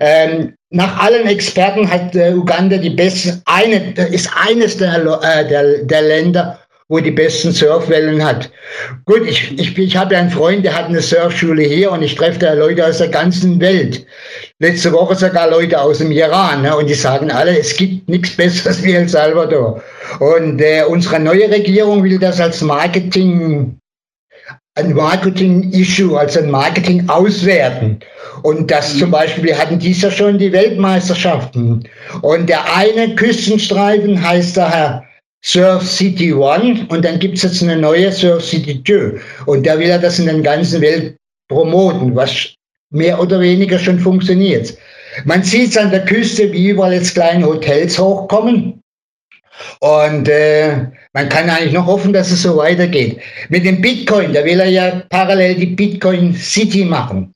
[0.00, 5.84] Ähm, nach allen Experten hat äh, Uganda die besten, eine, ist eines der, äh, der,
[5.84, 8.50] der Länder, wo die besten Surfwellen hat.
[9.06, 12.14] Gut, ich, ich, ich habe ja einen Freund, der hat eine Surfschule hier und ich
[12.14, 14.06] treffe da Leute aus der ganzen Welt.
[14.60, 18.36] Letzte Woche sogar Leute aus dem Iran ne, und die sagen alle, es gibt nichts
[18.36, 19.82] Besseres wie El Salvador.
[20.20, 23.78] Und äh, unsere neue Regierung will das als Marketing
[24.76, 27.98] ein Marketing-Issue, also ein Marketing auswerten.
[28.42, 31.88] Und das zum Beispiel, wir hatten dies Jahr schon die Weltmeisterschaften.
[32.20, 35.05] Und der eine Küstenstreifen heißt daher
[35.46, 39.20] Surf City One und dann gibt es jetzt eine neue Surf City 2.
[39.46, 41.16] Und da will er das in der ganzen Welt
[41.48, 42.52] promoten, was
[42.90, 44.76] mehr oder weniger schon funktioniert.
[45.24, 48.82] Man sieht es an der Küste, wie überall jetzt kleine Hotels hochkommen.
[49.78, 53.20] Und äh, man kann eigentlich noch hoffen, dass es so weitergeht.
[53.48, 57.32] Mit dem Bitcoin, da will er ja parallel die Bitcoin City machen.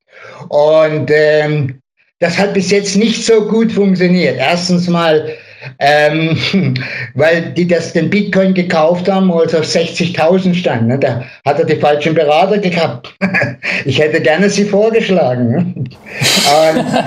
[0.48, 1.78] Und ähm,
[2.18, 4.36] das hat bis jetzt nicht so gut funktioniert.
[4.36, 5.32] Erstens mal,
[5.78, 6.36] ähm,
[7.14, 10.88] weil die das den Bitcoin gekauft haben, als auf 60.000 stand.
[10.88, 10.98] Ne?
[10.98, 13.14] Da hat er die falschen Berater gehabt.
[13.84, 15.50] ich hätte gerne sie vorgeschlagen.
[15.50, 15.84] Ne?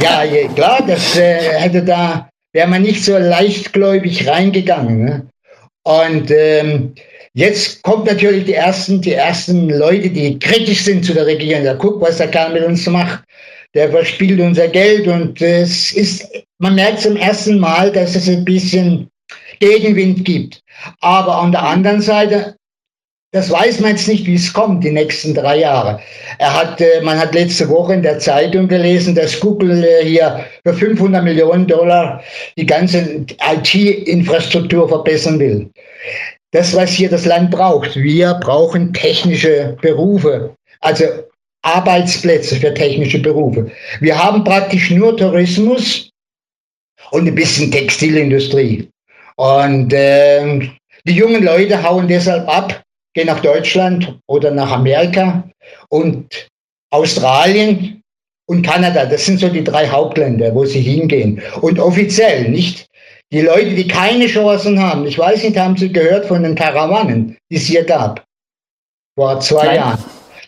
[0.01, 0.23] Ja,
[0.55, 5.05] klar, das äh, hätte da wäre man nicht so leichtgläubig reingegangen.
[5.05, 5.27] Ne?
[5.83, 6.93] Und ähm,
[7.33, 11.65] jetzt kommt natürlich die ersten, die ersten Leute, die kritisch sind zu der Regierung.
[11.65, 13.23] Da guck, was der Kerl mit uns macht.
[13.73, 16.27] Der verspielt unser Geld und es ist,
[16.59, 19.09] man merkt zum ersten Mal, dass es ein bisschen
[19.59, 20.61] Gegenwind gibt.
[21.01, 22.55] Aber an der anderen Seite
[23.33, 25.99] das weiß man jetzt nicht, wie es kommt, die nächsten drei Jahre.
[26.37, 30.45] Er hat, äh, man hat letzte Woche in der Zeitung gelesen, dass Google äh, hier
[30.63, 32.21] für 500 Millionen Dollar
[32.55, 35.67] die ganze IT-Infrastruktur verbessern will.
[36.51, 37.95] Das, was hier das Land braucht.
[37.95, 41.05] Wir brauchen technische Berufe, also
[41.63, 43.71] Arbeitsplätze für technische Berufe.
[43.99, 46.09] Wir haben praktisch nur Tourismus
[47.11, 48.89] und ein bisschen Textilindustrie.
[49.35, 50.69] Und äh,
[51.05, 55.43] die jungen Leute hauen deshalb ab, gehen nach Deutschland oder nach Amerika
[55.89, 56.47] und
[56.91, 58.01] Australien
[58.47, 59.05] und Kanada.
[59.05, 61.41] Das sind so die drei Hauptländer, wo sie hingehen.
[61.61, 62.85] Und offiziell, nicht
[63.31, 65.07] die Leute, die keine Chancen haben.
[65.07, 68.23] Ich weiß nicht, haben Sie gehört von den Karawanen, die es hier gab?
[69.17, 69.75] Vor zwei Nein.
[69.75, 70.03] Jahren.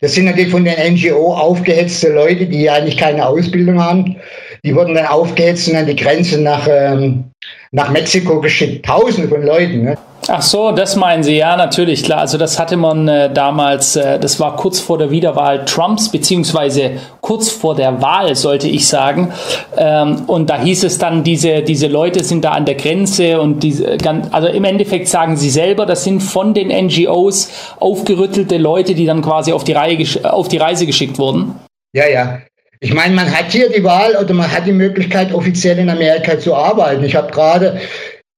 [0.05, 4.17] Das sind natürlich von den NGO aufgehetzte Leute, die eigentlich keine Ausbildung haben.
[4.63, 7.23] Die wurden dann aufgehetzt und an die Grenze nach, ähm,
[7.71, 8.85] nach Mexiko geschickt.
[8.85, 9.81] Tausende von Leuten.
[9.81, 9.97] Ne?
[10.27, 12.19] Ach so, das meinen Sie, ja, natürlich, klar.
[12.19, 16.93] Also das hatte man äh, damals, äh, das war kurz vor der Wiederwahl Trumps, beziehungsweise
[17.21, 19.31] kurz vor der Wahl, sollte ich sagen.
[19.77, 23.61] Ähm, und da hieß es dann, diese, diese Leute sind da an der Grenze und
[23.61, 23.97] diese,
[24.31, 29.21] also im Endeffekt sagen sie selber, das sind von den NGOs aufgerüttelte Leute, die dann
[29.21, 31.55] quasi auf die, Reihe, auf die Reise geschickt wurden.
[31.93, 32.39] Ja, ja.
[32.79, 36.39] Ich meine, man hat hier die Wahl oder man hat die Möglichkeit, offiziell in Amerika
[36.39, 37.03] zu arbeiten.
[37.03, 37.79] Ich habe gerade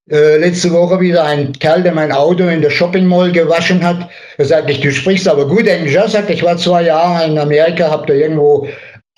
[0.10, 4.10] äh, letzte Woche wieder einen Kerl, der mein Auto in der Shopping Mall gewaschen hat.
[4.38, 5.96] Er sagt, ich, du sprichst aber gut Englisch.
[5.96, 8.68] Er sagt, ich war zwei Jahre in Amerika, habe da irgendwo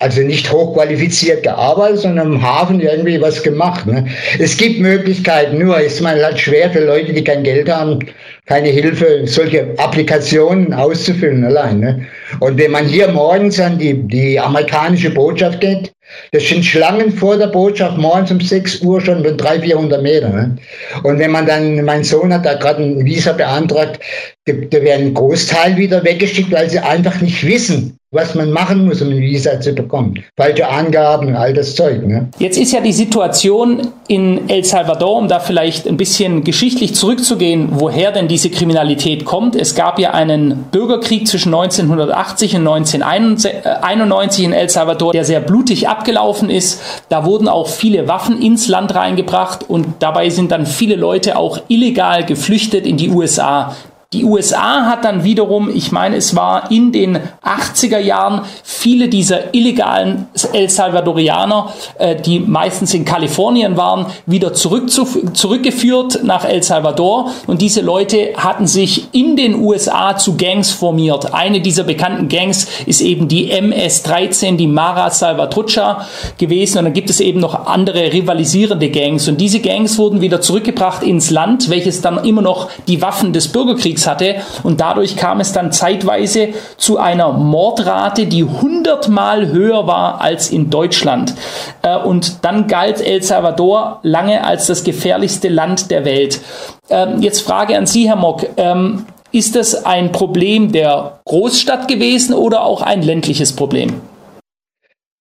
[0.00, 3.86] also nicht hochqualifiziert gearbeitet, sondern im Hafen irgendwie was gemacht.
[3.86, 4.06] Ne?
[4.38, 7.98] Es gibt Möglichkeiten, nur ist man halt schwer für Leute, die kein Geld haben,
[8.46, 11.80] keine Hilfe, solche Applikationen auszufüllen allein.
[11.80, 12.06] Ne?
[12.40, 15.92] Und wenn man hier morgens an die, die amerikanische Botschaft geht,
[16.32, 20.28] das sind Schlangen vor der Botschaft morgens um 6 Uhr schon von 300, 400 Meter.
[20.28, 20.56] Ne?
[21.02, 24.00] Und wenn man dann, mein Sohn hat da gerade ein Visa beantragt,
[24.46, 29.00] da werden ein Großteil wieder weggeschickt, weil sie einfach nicht wissen, was man machen muss,
[29.02, 30.24] um ein Visa zu bekommen.
[30.36, 32.04] Falsche Angaben und all das Zeug.
[32.04, 32.28] Ne?
[32.40, 37.68] Jetzt ist ja die Situation in El Salvador, um da vielleicht ein bisschen geschichtlich zurückzugehen,
[37.70, 39.54] woher denn diese Kriminalität kommt.
[39.54, 45.88] Es gab ja einen Bürgerkrieg zwischen 1980 und 1991 in El Salvador, der sehr blutig
[45.88, 46.82] abgelaufen ist.
[47.10, 51.60] Da wurden auch viele Waffen ins Land reingebracht und dabei sind dann viele Leute auch
[51.68, 53.76] illegal geflüchtet in die USA.
[54.12, 59.54] Die USA hat dann wiederum, ich meine, es war in den 80er Jahren, viele dieser
[59.54, 66.64] illegalen El Salvadorianer, äh, die meistens in Kalifornien waren, wieder zurück zu, zurückgeführt nach El
[66.64, 67.30] Salvador.
[67.46, 71.32] Und diese Leute hatten sich in den USA zu Gangs formiert.
[71.32, 76.04] Eine dieser bekannten Gangs ist eben die MS-13, die Mara Salvatrucha
[76.36, 76.78] gewesen.
[76.78, 79.28] Und dann gibt es eben noch andere rivalisierende Gangs.
[79.28, 83.46] Und diese Gangs wurden wieder zurückgebracht ins Land, welches dann immer noch die Waffen des
[83.46, 84.36] Bürgerkriegs Kriegs hatte.
[84.62, 90.70] Und dadurch kam es dann zeitweise zu einer Mordrate, die hundertmal höher war als in
[90.70, 91.34] Deutschland.
[91.82, 96.40] Äh, und dann galt El Salvador lange als das gefährlichste Land der Welt.
[96.88, 98.46] Ähm, jetzt Frage an Sie, Herr Mock.
[98.56, 104.00] Ähm, ist das ein Problem der Großstadt gewesen oder auch ein ländliches Problem?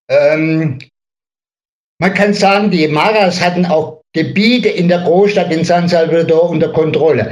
[0.09, 0.79] Ähm,
[1.99, 6.69] man kann sagen, die Maras hatten auch Gebiete in der Großstadt in San Salvador unter
[6.69, 7.31] Kontrolle.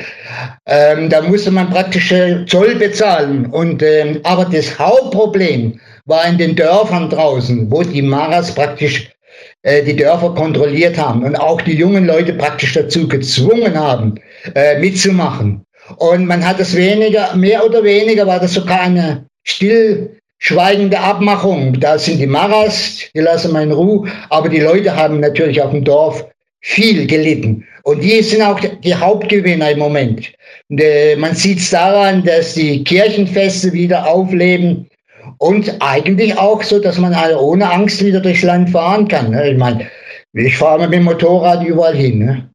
[0.68, 3.48] Ähm, da musste man praktisch äh, Zoll bezahlen.
[3.48, 9.10] Und, ähm, aber das Hauptproblem war in den Dörfern draußen, wo die Maras praktisch
[9.64, 14.16] äh, die Dörfer kontrolliert haben und auch die jungen Leute praktisch dazu gezwungen haben,
[14.54, 15.66] äh, mitzumachen.
[15.96, 21.80] Und man hat es weniger, mehr oder weniger war das sogar eine stillschweigende Abmachung.
[21.80, 25.72] Da sind die Maras, die lassen wir in Ruhe, aber die Leute haben natürlich auf
[25.72, 26.24] dem Dorf
[26.62, 27.66] viel gelitten.
[27.84, 30.32] Und die sind auch die Hauptgewinner im Moment.
[30.70, 34.90] Und, äh, man sieht es daran, dass die Kirchenfeste wieder aufleben
[35.38, 39.32] und eigentlich auch so, dass man also ohne Angst wieder durchs Land fahren kann.
[39.32, 39.52] Ne?
[39.52, 39.88] Ich meine,
[40.34, 42.20] ich fahre mit dem Motorrad überall hin.
[42.20, 42.50] Ne?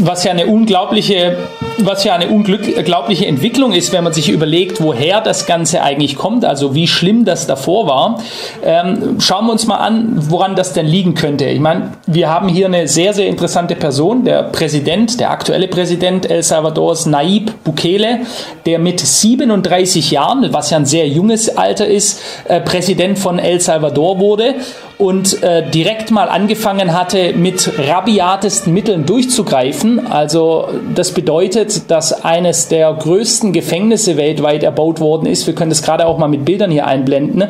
[0.00, 1.36] was ja eine unglaubliche,
[1.78, 6.44] was ja eine unglaubliche Entwicklung ist, wenn man sich überlegt, woher das Ganze eigentlich kommt,
[6.44, 8.20] also wie schlimm das davor war.
[8.64, 11.46] Ähm, schauen wir uns mal an, woran das denn liegen könnte.
[11.46, 16.30] Ich meine, wir haben hier eine sehr, sehr interessante Person, der Präsident, der aktuelle Präsident
[16.30, 18.20] El Salvadors, Naib Bukele,
[18.64, 23.60] der mit 37 Jahren, was ja ein sehr junges Alter ist, äh, Präsident von El
[23.60, 24.54] Salvador wurde
[24.98, 30.06] und äh, direkt mal angefangen hatte, mit rabiatesten Mitteln durchzugreifen.
[30.06, 35.46] Also das bedeutet, dass eines der größten Gefängnisse weltweit erbaut worden ist.
[35.46, 37.42] Wir können das gerade auch mal mit Bildern hier einblenden.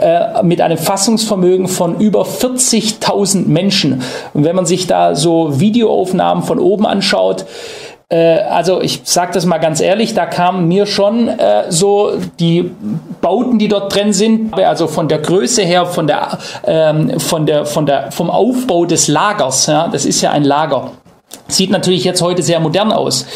[0.00, 4.02] Äh, mit einem Fassungsvermögen von über 40.000 Menschen.
[4.34, 7.46] Und wenn man sich da so Videoaufnahmen von oben anschaut,
[8.10, 12.70] äh, also ich sage das mal ganz ehrlich, da kamen mir schon äh, so die
[13.20, 17.66] Bauten, die dort drin sind, also von der Größe her, von der, ähm, von der,
[17.66, 19.66] von der, vom Aufbau des Lagers.
[19.66, 20.92] Ja, das ist ja ein Lager.
[21.48, 23.26] Sieht natürlich jetzt heute sehr modern aus.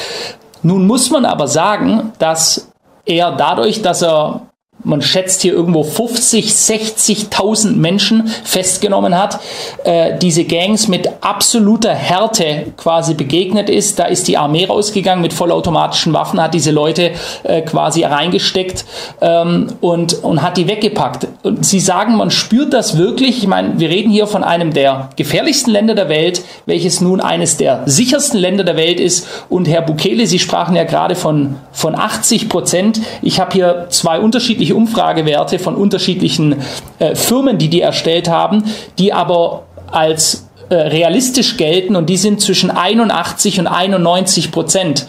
[0.62, 2.70] Nun muss man aber sagen, dass
[3.04, 4.46] er dadurch, dass er
[4.84, 9.40] man schätzt hier irgendwo 50, 60.000 Menschen festgenommen hat,
[9.84, 13.98] äh, diese Gangs mit absoluter Härte quasi begegnet ist.
[13.98, 17.12] Da ist die Armee rausgegangen mit vollautomatischen Waffen, hat diese Leute
[17.44, 18.84] äh, quasi reingesteckt
[19.20, 21.28] ähm, und, und hat die weggepackt.
[21.42, 23.38] Und Sie sagen, man spürt das wirklich.
[23.38, 27.56] Ich meine, wir reden hier von einem der gefährlichsten Länder der Welt, welches nun eines
[27.56, 29.26] der sichersten Länder der Welt ist.
[29.48, 33.00] Und Herr Bukele, Sie sprachen ja gerade von, von 80 Prozent.
[33.22, 36.56] Ich habe hier zwei unterschiedliche unterschiedliche Umfragewerte von unterschiedlichen
[36.98, 38.64] äh, Firmen, die die erstellt haben,
[38.98, 45.06] die aber als äh, realistisch gelten und die sind zwischen 81 und 91 Prozent.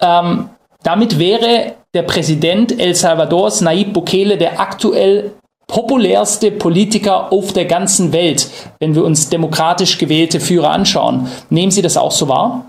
[0.00, 0.50] Ähm,
[0.82, 5.32] damit wäre der Präsident El Salvadors, Nayib Bukele, der aktuell
[5.66, 8.48] populärste Politiker auf der ganzen Welt,
[8.80, 11.28] wenn wir uns demokratisch gewählte Führer anschauen.
[11.48, 12.64] Nehmen Sie das auch so wahr?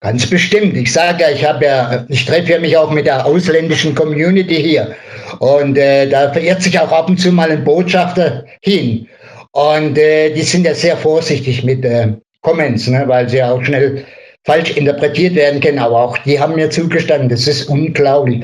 [0.00, 0.76] Ganz bestimmt.
[0.76, 4.54] Ich sage ja, ich habe ja, ich treffe ja mich auch mit der ausländischen Community
[4.54, 4.94] hier.
[5.40, 9.08] Und äh, da verirrt sich auch ab und zu mal ein Botschafter hin.
[9.52, 13.64] Und äh, die sind ja sehr vorsichtig mit äh, Comments, ne, weil sie ja auch
[13.64, 14.04] schnell
[14.48, 17.28] falsch interpretiert werden können, aber auch die haben mir zugestanden.
[17.28, 18.42] Das ist unglaublich.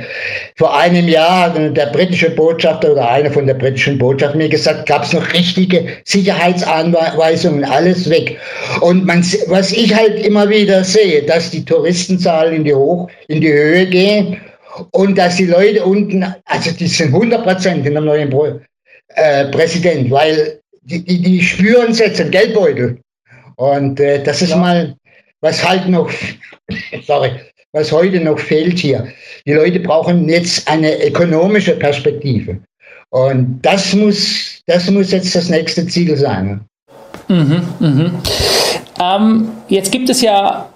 [0.59, 4.86] Vor einem Jahr hat der britische Botschafter oder einer von der britischen Botschaft mir gesagt,
[4.86, 8.36] gab es noch richtige Sicherheitsanweisungen, alles weg.
[8.82, 13.40] Und man, was ich halt immer wieder sehe, dass die Touristenzahlen in die, Hoch, in
[13.40, 14.36] die Höhe gehen
[14.90, 18.61] und dass die Leute unten, also die sind 100 Prozent in der neuen Pro,
[19.14, 22.98] äh, Präsident, weil die, die, die spüren es jetzt im Geldbeutel.
[23.57, 24.57] Und äh, das ist ja.
[24.57, 24.94] mal
[25.45, 26.11] was halt noch,
[27.07, 27.32] sorry,
[27.72, 29.07] was heute noch fehlt hier.
[29.47, 32.59] Die Leute brauchen jetzt eine ökonomische Perspektive.
[33.11, 36.62] Und das muss, das muss jetzt das nächste Ziel sein.
[37.28, 38.11] Mhm, mhm.
[39.01, 40.68] Ähm, jetzt gibt es ja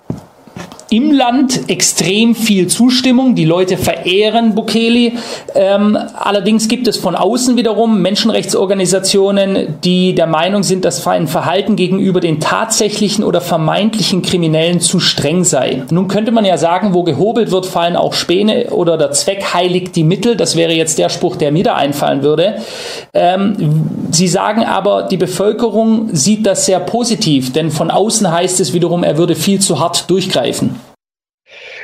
[0.91, 3.35] im Land extrem viel Zustimmung.
[3.35, 3.79] Die Leute
[4.09, 5.13] verehren Bukele.
[5.55, 11.77] Ähm, allerdings gibt es von außen wiederum Menschenrechtsorganisationen, die der Meinung sind, dass ein Verhalten
[11.77, 15.83] gegenüber den tatsächlichen oder vermeintlichen Kriminellen zu streng sei.
[15.91, 19.97] Nun könnte man ja sagen, wo gehobelt wird, fallen auch Späne oder der Zweck heiligt
[19.97, 20.37] die Mittel.
[20.37, 22.57] Das wäre jetzt der Spruch, der mir da einfallen würde.
[23.15, 28.73] Ähm, Sie sagen aber, die Bevölkerung sieht das sehr positiv, denn von außen heißt es
[28.73, 30.77] wiederum, er würde viel zu hart durchgreifen.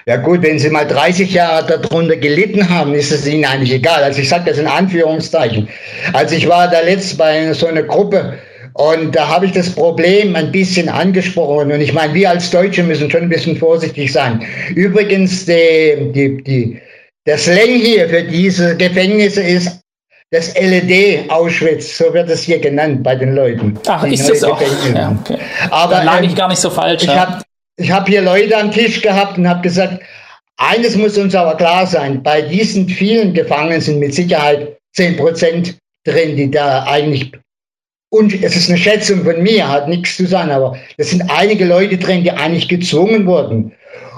[0.07, 4.03] Ja gut, wenn Sie mal 30 Jahre darunter gelitten haben, ist es Ihnen eigentlich egal.
[4.03, 5.69] Also ich sage das in Anführungszeichen.
[6.13, 8.39] Also ich war da letzt bei so einer Gruppe
[8.75, 11.73] und da habe ich das Problem ein bisschen angesprochen.
[11.73, 14.45] Und ich meine, wir als Deutsche müssen schon ein bisschen vorsichtig sein.
[14.75, 16.81] Übrigens, die, die, die,
[17.25, 19.81] der Slang hier für diese Gefängnisse ist
[20.31, 23.79] das LED Auschwitz, so wird es hier genannt bei den Leuten.
[23.87, 24.61] Ach, ist das auch?
[24.93, 25.39] Ja, okay.
[25.71, 27.05] Aber da lag ich ähm, gar nicht so falsch.
[27.05, 27.21] Ich ja.
[27.21, 27.45] habe
[27.77, 30.03] ich habe hier Leute am Tisch gehabt und habe gesagt,
[30.57, 35.77] eines muss uns aber klar sein, bei diesen vielen Gefangenen sind mit Sicherheit 10 Prozent
[36.05, 37.33] drin, die da eigentlich,
[38.11, 41.65] und es ist eine Schätzung von mir, hat nichts zu sagen, aber es sind einige
[41.65, 43.73] Leute drin, die eigentlich gezwungen wurden.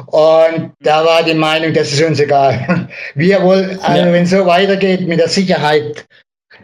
[0.06, 2.88] Und da war die Meinung, das ist uns egal.
[3.14, 4.12] Wir wollen, also ja.
[4.12, 6.06] wenn es so weitergeht mit der Sicherheit,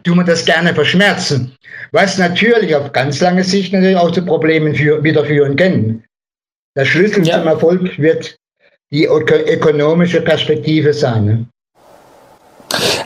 [0.04, 1.56] tun wir das gerne verschmerzen.
[1.92, 6.04] Was natürlich auf ganz lange Sicht natürlich auch zu Problemen für, wieder führen kann.
[6.76, 7.38] Der Schlüssel ja.
[7.38, 8.38] zum Erfolg wird
[8.90, 11.24] die ökonomische Perspektive sein.
[11.24, 11.46] Ne?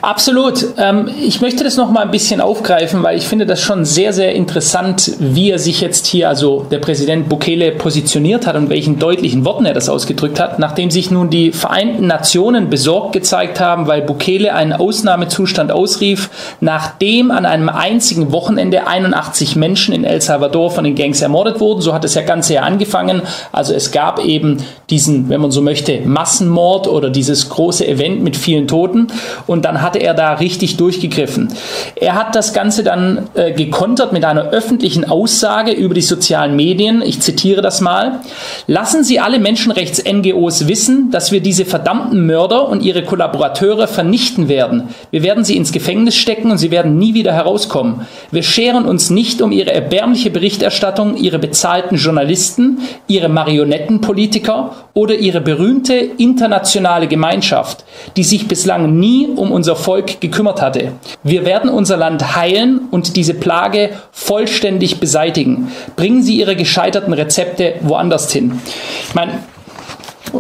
[0.03, 0.67] Absolut.
[0.79, 4.13] Ähm, ich möchte das noch mal ein bisschen aufgreifen, weil ich finde das schon sehr,
[4.13, 8.99] sehr interessant, wie er sich jetzt hier, also der Präsident Bukele, positioniert hat und welchen
[8.99, 13.87] deutlichen Worten er das ausgedrückt hat, nachdem sich nun die Vereinten Nationen besorgt gezeigt haben,
[13.87, 20.71] weil Bukele einen Ausnahmezustand ausrief, nachdem an einem einzigen Wochenende 81 Menschen in El Salvador
[20.71, 21.81] von den Gangs ermordet wurden.
[21.81, 23.23] So hat das ja Ganze ja angefangen.
[23.53, 24.59] Also es gab eben
[24.91, 29.09] diesen, wenn man so möchte, Massenmord oder dieses große Event mit vielen Toten.
[29.47, 31.49] Und dann hatte er da richtig durchgegriffen.
[31.97, 37.03] Er hat das Ganze dann äh, gekontert mit einer öffentlichen Aussage über die sozialen Medien.
[37.03, 38.21] Ich zitiere das mal.
[38.67, 44.89] Lassen Sie alle Menschenrechts-NGOs wissen, dass wir diese verdammten Mörder und ihre Kollaborateure vernichten werden.
[45.11, 48.07] Wir werden sie ins Gefängnis stecken und sie werden nie wieder herauskommen.
[48.31, 55.41] Wir scheren uns nicht um ihre erbärmliche Berichterstattung, ihre bezahlten Journalisten, ihre Marionettenpolitiker oder ihre
[55.41, 57.85] berühmte internationale Gemeinschaft,
[58.17, 60.93] die sich bislang nie um unser Volk gekümmert hatte.
[61.23, 65.73] Wir werden unser Land heilen und diese Plage vollständig beseitigen.
[65.97, 68.61] Bringen Sie Ihre gescheiterten Rezepte woanders hin.
[69.09, 69.41] Ich meine,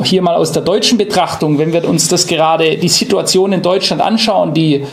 [0.05, 4.03] hier mal aus der deutschen Betrachtung, wenn wir uns das gerade die Situation in Deutschland
[4.03, 4.85] anschauen, die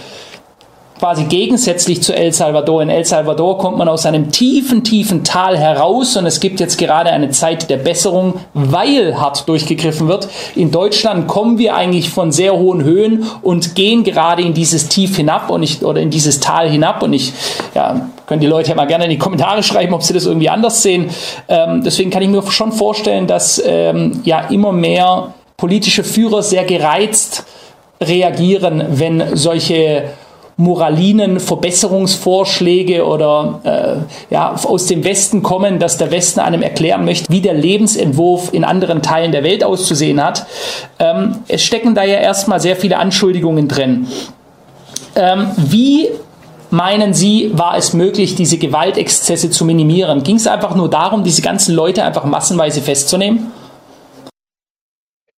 [1.04, 2.82] quasi gegensätzlich zu El Salvador.
[2.82, 6.78] In El Salvador kommt man aus einem tiefen, tiefen Tal heraus und es gibt jetzt
[6.78, 10.30] gerade eine Zeit der Besserung, weil hart durchgegriffen wird.
[10.56, 15.18] In Deutschland kommen wir eigentlich von sehr hohen Höhen und gehen gerade in dieses Tief
[15.18, 17.34] hinab und ich, oder in dieses Tal hinab und ich,
[17.76, 20.48] ja, können die Leute ja mal gerne in die Kommentare schreiben, ob sie das irgendwie
[20.48, 21.10] anders sehen.
[21.50, 26.64] Ähm, deswegen kann ich mir schon vorstellen, dass ähm, ja immer mehr politische Führer sehr
[26.64, 27.44] gereizt
[28.02, 30.06] reagieren, wenn solche
[30.58, 37.32] Moralinen, Verbesserungsvorschläge oder äh, ja, aus dem Westen kommen, dass der Westen einem erklären möchte,
[37.32, 40.46] wie der Lebensentwurf in anderen Teilen der Welt auszusehen hat.
[41.00, 44.08] Ähm, es stecken da ja erstmal sehr viele Anschuldigungen drin.
[45.16, 46.10] Ähm, wie
[46.70, 50.24] meinen Sie, war es möglich, diese Gewaltexzesse zu minimieren?
[50.24, 53.52] Ging es einfach nur darum, diese ganzen Leute einfach massenweise festzunehmen?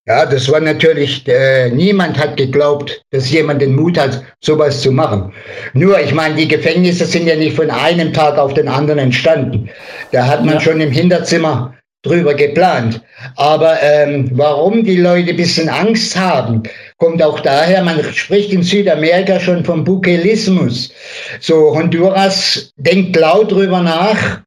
[0.07, 4.93] Ja, das war natürlich, äh, niemand hat geglaubt, dass jemand den Mut hat, sowas zu
[4.93, 5.33] machen.
[5.73, 9.71] Nur, ich meine, die Gefängnisse sind ja nicht von einem Tag auf den anderen entstanden.
[10.13, 10.61] Da hat man ja.
[10.61, 13.01] schon im Hinterzimmer drüber geplant.
[13.37, 16.63] Aber ähm, warum die Leute ein bisschen Angst haben,
[16.99, 20.93] kommt auch daher, man spricht in Südamerika schon vom Bukelismus.
[21.41, 24.43] So Honduras denkt laut drüber nach,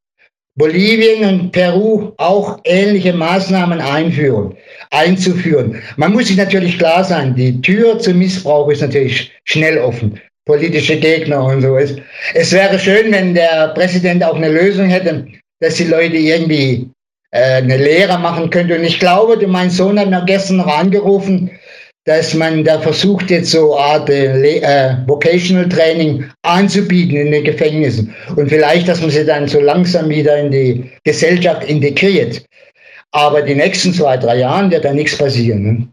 [0.57, 4.55] Bolivien und Peru auch ähnliche Maßnahmen einführen,
[4.91, 5.81] einzuführen.
[5.97, 10.19] Man muss sich natürlich klar sein, die Tür zum Missbrauch ist natürlich schnell offen.
[10.45, 11.77] Politische Gegner und so.
[11.77, 11.95] Es,
[12.33, 15.25] es wäre schön, wenn der Präsident auch eine Lösung hätte,
[15.59, 16.89] dass die Leute irgendwie
[17.31, 18.77] äh, eine Lehre machen könnte.
[18.77, 21.51] Und ich glaube, mein Sohn hat mir gestern noch angerufen,
[22.07, 28.15] dass man da versucht, jetzt so Art äh, äh, Vocational Training anzubieten in den Gefängnissen.
[28.37, 32.41] Und vielleicht, dass man sie dann so langsam wieder in die Gesellschaft integriert.
[33.17, 35.63] Aber die nächsten zwei, drei Jahren wird da nichts passieren.
[35.63, 35.87] Ne?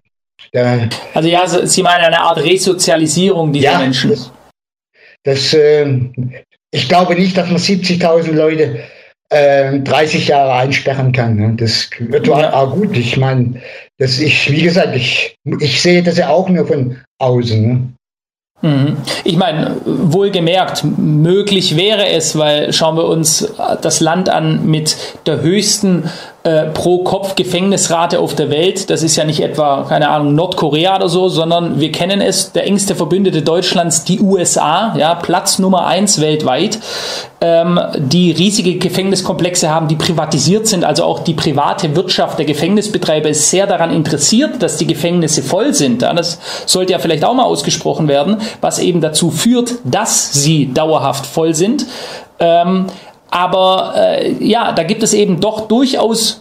[0.52, 4.10] Da, also ja, Sie meinen eine Art Resozialisierung dieser ja, Menschen.
[4.10, 4.30] Das,
[5.22, 5.86] das äh,
[6.70, 8.80] ich glaube nicht, dass man 70.000 Leute
[9.30, 11.36] äh, 30 Jahre einsperren kann.
[11.36, 11.54] Ne?
[11.56, 12.52] Das wird ja.
[12.52, 12.94] auch gut.
[12.94, 13.62] Ich meine,
[13.98, 17.62] das ich, wie gesagt, ich, ich sehe das ja auch nur von außen.
[17.62, 18.68] Ne?
[18.68, 18.96] Mhm.
[19.24, 24.96] Ich meine, wohlgemerkt, möglich wäre es, weil schauen wir uns das Land an mit
[25.26, 26.10] der höchsten
[26.44, 28.90] äh, pro Kopf Gefängnisrate auf der Welt.
[28.90, 32.66] Das ist ja nicht etwa, keine Ahnung, Nordkorea oder so, sondern wir kennen es, der
[32.66, 36.80] engste Verbündete Deutschlands, die USA, ja, Platz Nummer eins weltweit,
[37.40, 40.84] ähm, die riesige Gefängniskomplexe haben, die privatisiert sind.
[40.84, 45.72] Also auch die private Wirtschaft der Gefängnisbetreiber ist sehr daran interessiert, dass die Gefängnisse voll
[45.72, 46.02] sind.
[46.02, 50.74] Ja, das sollte ja vielleicht auch mal ausgesprochen werden, was eben dazu führt, dass sie
[50.74, 51.86] dauerhaft voll sind.
[52.38, 52.88] Ähm,
[53.34, 56.40] aber äh, ja, da gibt es eben doch durchaus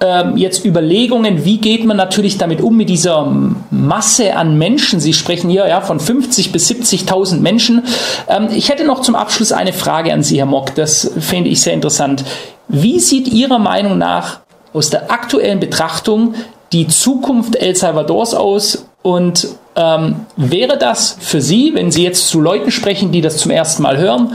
[0.00, 3.26] ähm, jetzt Überlegungen, wie geht man natürlich damit um mit dieser
[3.72, 5.00] Masse an Menschen.
[5.00, 7.82] Sie sprechen hier ja von 50 bis 70.000 Menschen.
[8.28, 10.76] Ähm, ich hätte noch zum Abschluss eine Frage an Sie, Herr Mock.
[10.76, 12.24] Das finde ich sehr interessant.
[12.68, 14.38] Wie sieht Ihrer Meinung nach
[14.72, 16.36] aus der aktuellen Betrachtung
[16.70, 18.86] die Zukunft El Salvadors aus?
[19.02, 23.50] Und ähm, wäre das für Sie, wenn Sie jetzt zu Leuten sprechen, die das zum
[23.50, 24.34] ersten Mal hören,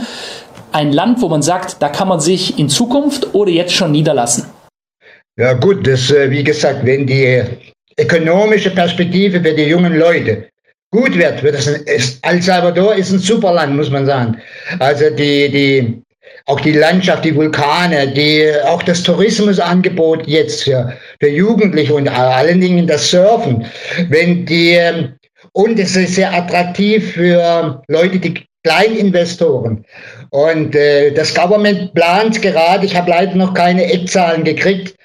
[0.74, 4.46] ein Land, wo man sagt, da kann man sich in Zukunft oder jetzt schon niederlassen?
[5.36, 7.42] Ja gut, das, äh, wie gesagt, wenn die
[7.98, 10.48] ökonomische Perspektive für die jungen Leute
[10.90, 11.82] gut wird, wird das ein,
[12.22, 14.36] El Salvador ist ein super Land, muss man sagen.
[14.80, 16.02] Also die, die,
[16.46, 22.60] auch die Landschaft, die Vulkane, die, auch das Tourismusangebot jetzt für, für Jugendliche und allen
[22.60, 23.64] Dingen das Surfen,
[24.08, 25.14] wenn die, ähm,
[25.52, 29.84] und es ist sehr attraktiv für Leute, die Kleininvestoren.
[30.30, 34.96] Und äh, das Government plant gerade, ich habe leider noch keine Eckzahlen gekriegt,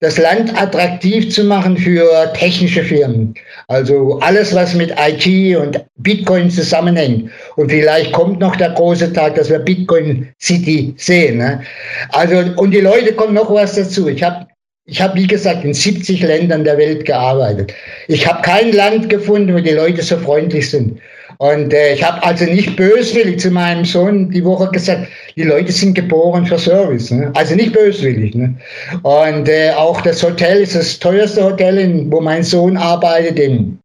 [0.00, 3.34] das Land attraktiv zu machen für technische Firmen.
[3.66, 7.30] Also alles, was mit IT und Bitcoin zusammenhängt.
[7.56, 11.38] Und vielleicht kommt noch der große Tag, dass wir Bitcoin City sehen.
[11.38, 11.62] Ne?
[12.10, 14.08] Also, und die Leute kommen noch was dazu.
[14.08, 14.46] Ich habe
[14.90, 17.74] ich habe, wie gesagt, in 70 Ländern der Welt gearbeitet.
[18.06, 20.98] Ich habe kein Land gefunden, wo die Leute so freundlich sind.
[21.38, 25.70] Und äh, ich habe also nicht böswillig zu meinem Sohn die Woche gesagt, die Leute
[25.70, 27.12] sind geboren für Service.
[27.12, 27.30] Ne?
[27.34, 28.34] Also nicht böswillig.
[28.34, 28.56] Ne?
[29.02, 33.78] Und äh, auch das Hotel ist das teuerste Hotel, in, wo mein Sohn arbeitet, in,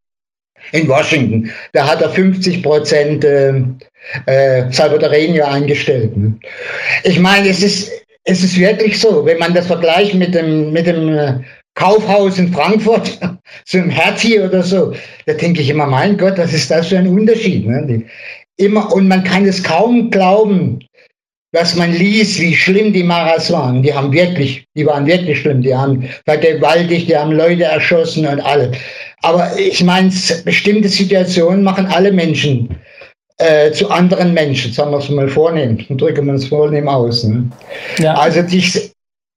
[0.72, 1.48] in Washington.
[1.72, 3.54] Da hat er 50 Prozent äh,
[4.26, 6.16] äh, Salvadoreño eingestellt.
[6.16, 6.34] Ne?
[7.04, 7.92] Ich meine, es ist,
[8.24, 11.34] es ist wirklich so, wenn man das vergleicht mit dem, mit dem äh,
[11.74, 13.18] Kaufhaus in Frankfurt,
[13.64, 14.94] so im Hertie oder so,
[15.26, 17.66] da denke ich immer, mein Gott, was ist das für ein Unterschied?
[17.66, 18.04] Ne?
[18.56, 20.78] Immer, und man kann es kaum glauben,
[21.54, 23.82] dass man liest, wie schlimm die Maras waren.
[23.82, 25.62] Die haben wirklich, die waren wirklich schlimm.
[25.62, 28.76] Die haben vergewaltigt, die haben Leute erschossen und alles.
[29.22, 30.12] Aber ich meine,
[30.44, 32.76] bestimmte Situationen machen alle Menschen
[33.38, 37.24] äh, zu anderen Menschen, sagen wir es mal vornehm, drücken wir es vornehm aus.
[37.24, 37.48] Ne?
[37.98, 38.14] Ja.
[38.14, 38.64] Also die,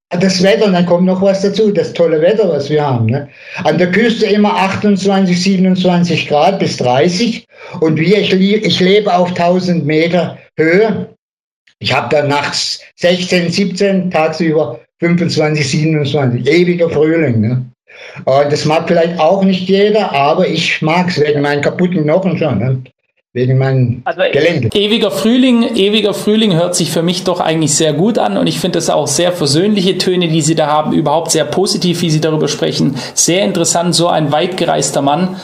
[0.09, 3.07] das Wetter, und dann kommt noch was dazu, das tolle Wetter, was wir haben.
[3.07, 3.27] Ne?
[3.63, 7.45] An der Küste immer 28, 27 Grad bis 30.
[7.81, 11.09] Und wir, ich, ich lebe auf 1000 Meter Höhe.
[11.79, 16.47] Ich habe da nachts 16, 17, tagsüber 25, 27.
[16.47, 17.41] Ewiger Frühling.
[17.41, 17.65] Ne?
[18.25, 22.37] Und das mag vielleicht auch nicht jeder, aber ich mag es wegen meinen kaputten Knochen
[22.37, 22.59] schon.
[22.59, 22.81] Ne?
[23.37, 24.69] Wegen meinem also Gelände.
[24.73, 28.59] Ewiger Frühling, ewiger Frühling hört sich für mich doch eigentlich sehr gut an und ich
[28.59, 32.19] finde das auch sehr versöhnliche Töne, die Sie da haben, überhaupt sehr positiv, wie Sie
[32.19, 32.95] darüber sprechen.
[33.13, 35.37] Sehr interessant, so ein weitgereister Mann.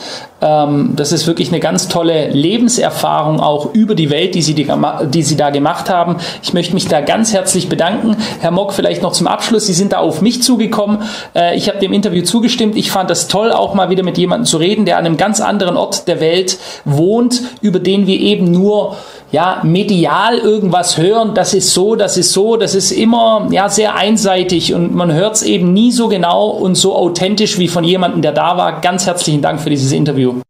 [0.44, 5.22] Ähm, das ist wirklich eine ganz tolle Lebenserfahrung auch über die Welt, die Sie, die,
[5.22, 6.16] Sie da gemacht haben.
[6.42, 8.16] Ich möchte mich da ganz herzlich bedanken.
[8.40, 9.66] Herr Mock, vielleicht noch zum Abschluss.
[9.66, 10.98] Sie sind da auf mich zugekommen.
[11.34, 12.76] Äh, ich habe dem Interview zugestimmt.
[12.76, 15.40] Ich fand das toll, auch mal wieder mit jemandem zu reden, der an einem ganz
[15.40, 18.96] anderen Ort der Welt wohnt, über den wir eben nur
[19.34, 23.96] ja, medial irgendwas hören, das ist so, das ist so, das ist immer ja, sehr
[23.96, 28.22] einseitig und man hört es eben nie so genau und so authentisch wie von jemandem,
[28.22, 28.80] der da war.
[28.80, 30.40] Ganz herzlichen Dank für dieses Interview.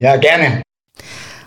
[0.00, 0.62] Ja, gerne.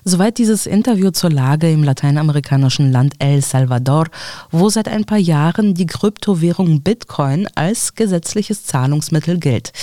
[0.03, 4.07] Soweit dieses Interview zur Lage im lateinamerikanischen Land El Salvador,
[4.49, 9.73] wo seit ein paar Jahren die Kryptowährung Bitcoin als gesetzliches Zahlungsmittel gilt.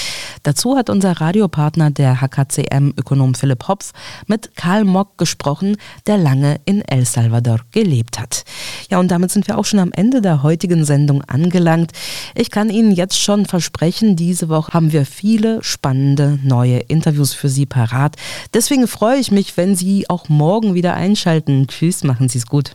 [0.43, 3.93] Dazu hat unser Radiopartner der HKCM-Ökonom Philipp Hopf
[4.27, 5.77] mit Karl Mock gesprochen,
[6.09, 8.45] der lange in El Salvador gelebt hat.
[8.91, 11.93] Ja, und damit sind wir auch schon am Ende der heutigen Sendung angelangt.
[12.35, 17.49] Ich kann Ihnen jetzt schon versprechen, diese Woche haben wir viele spannende neue Interviews für
[17.49, 18.17] Sie parat.
[18.53, 21.67] Deswegen freue ich mich, wenn Sie auch morgen wieder einschalten.
[21.69, 22.73] Tschüss, machen Sie es gut.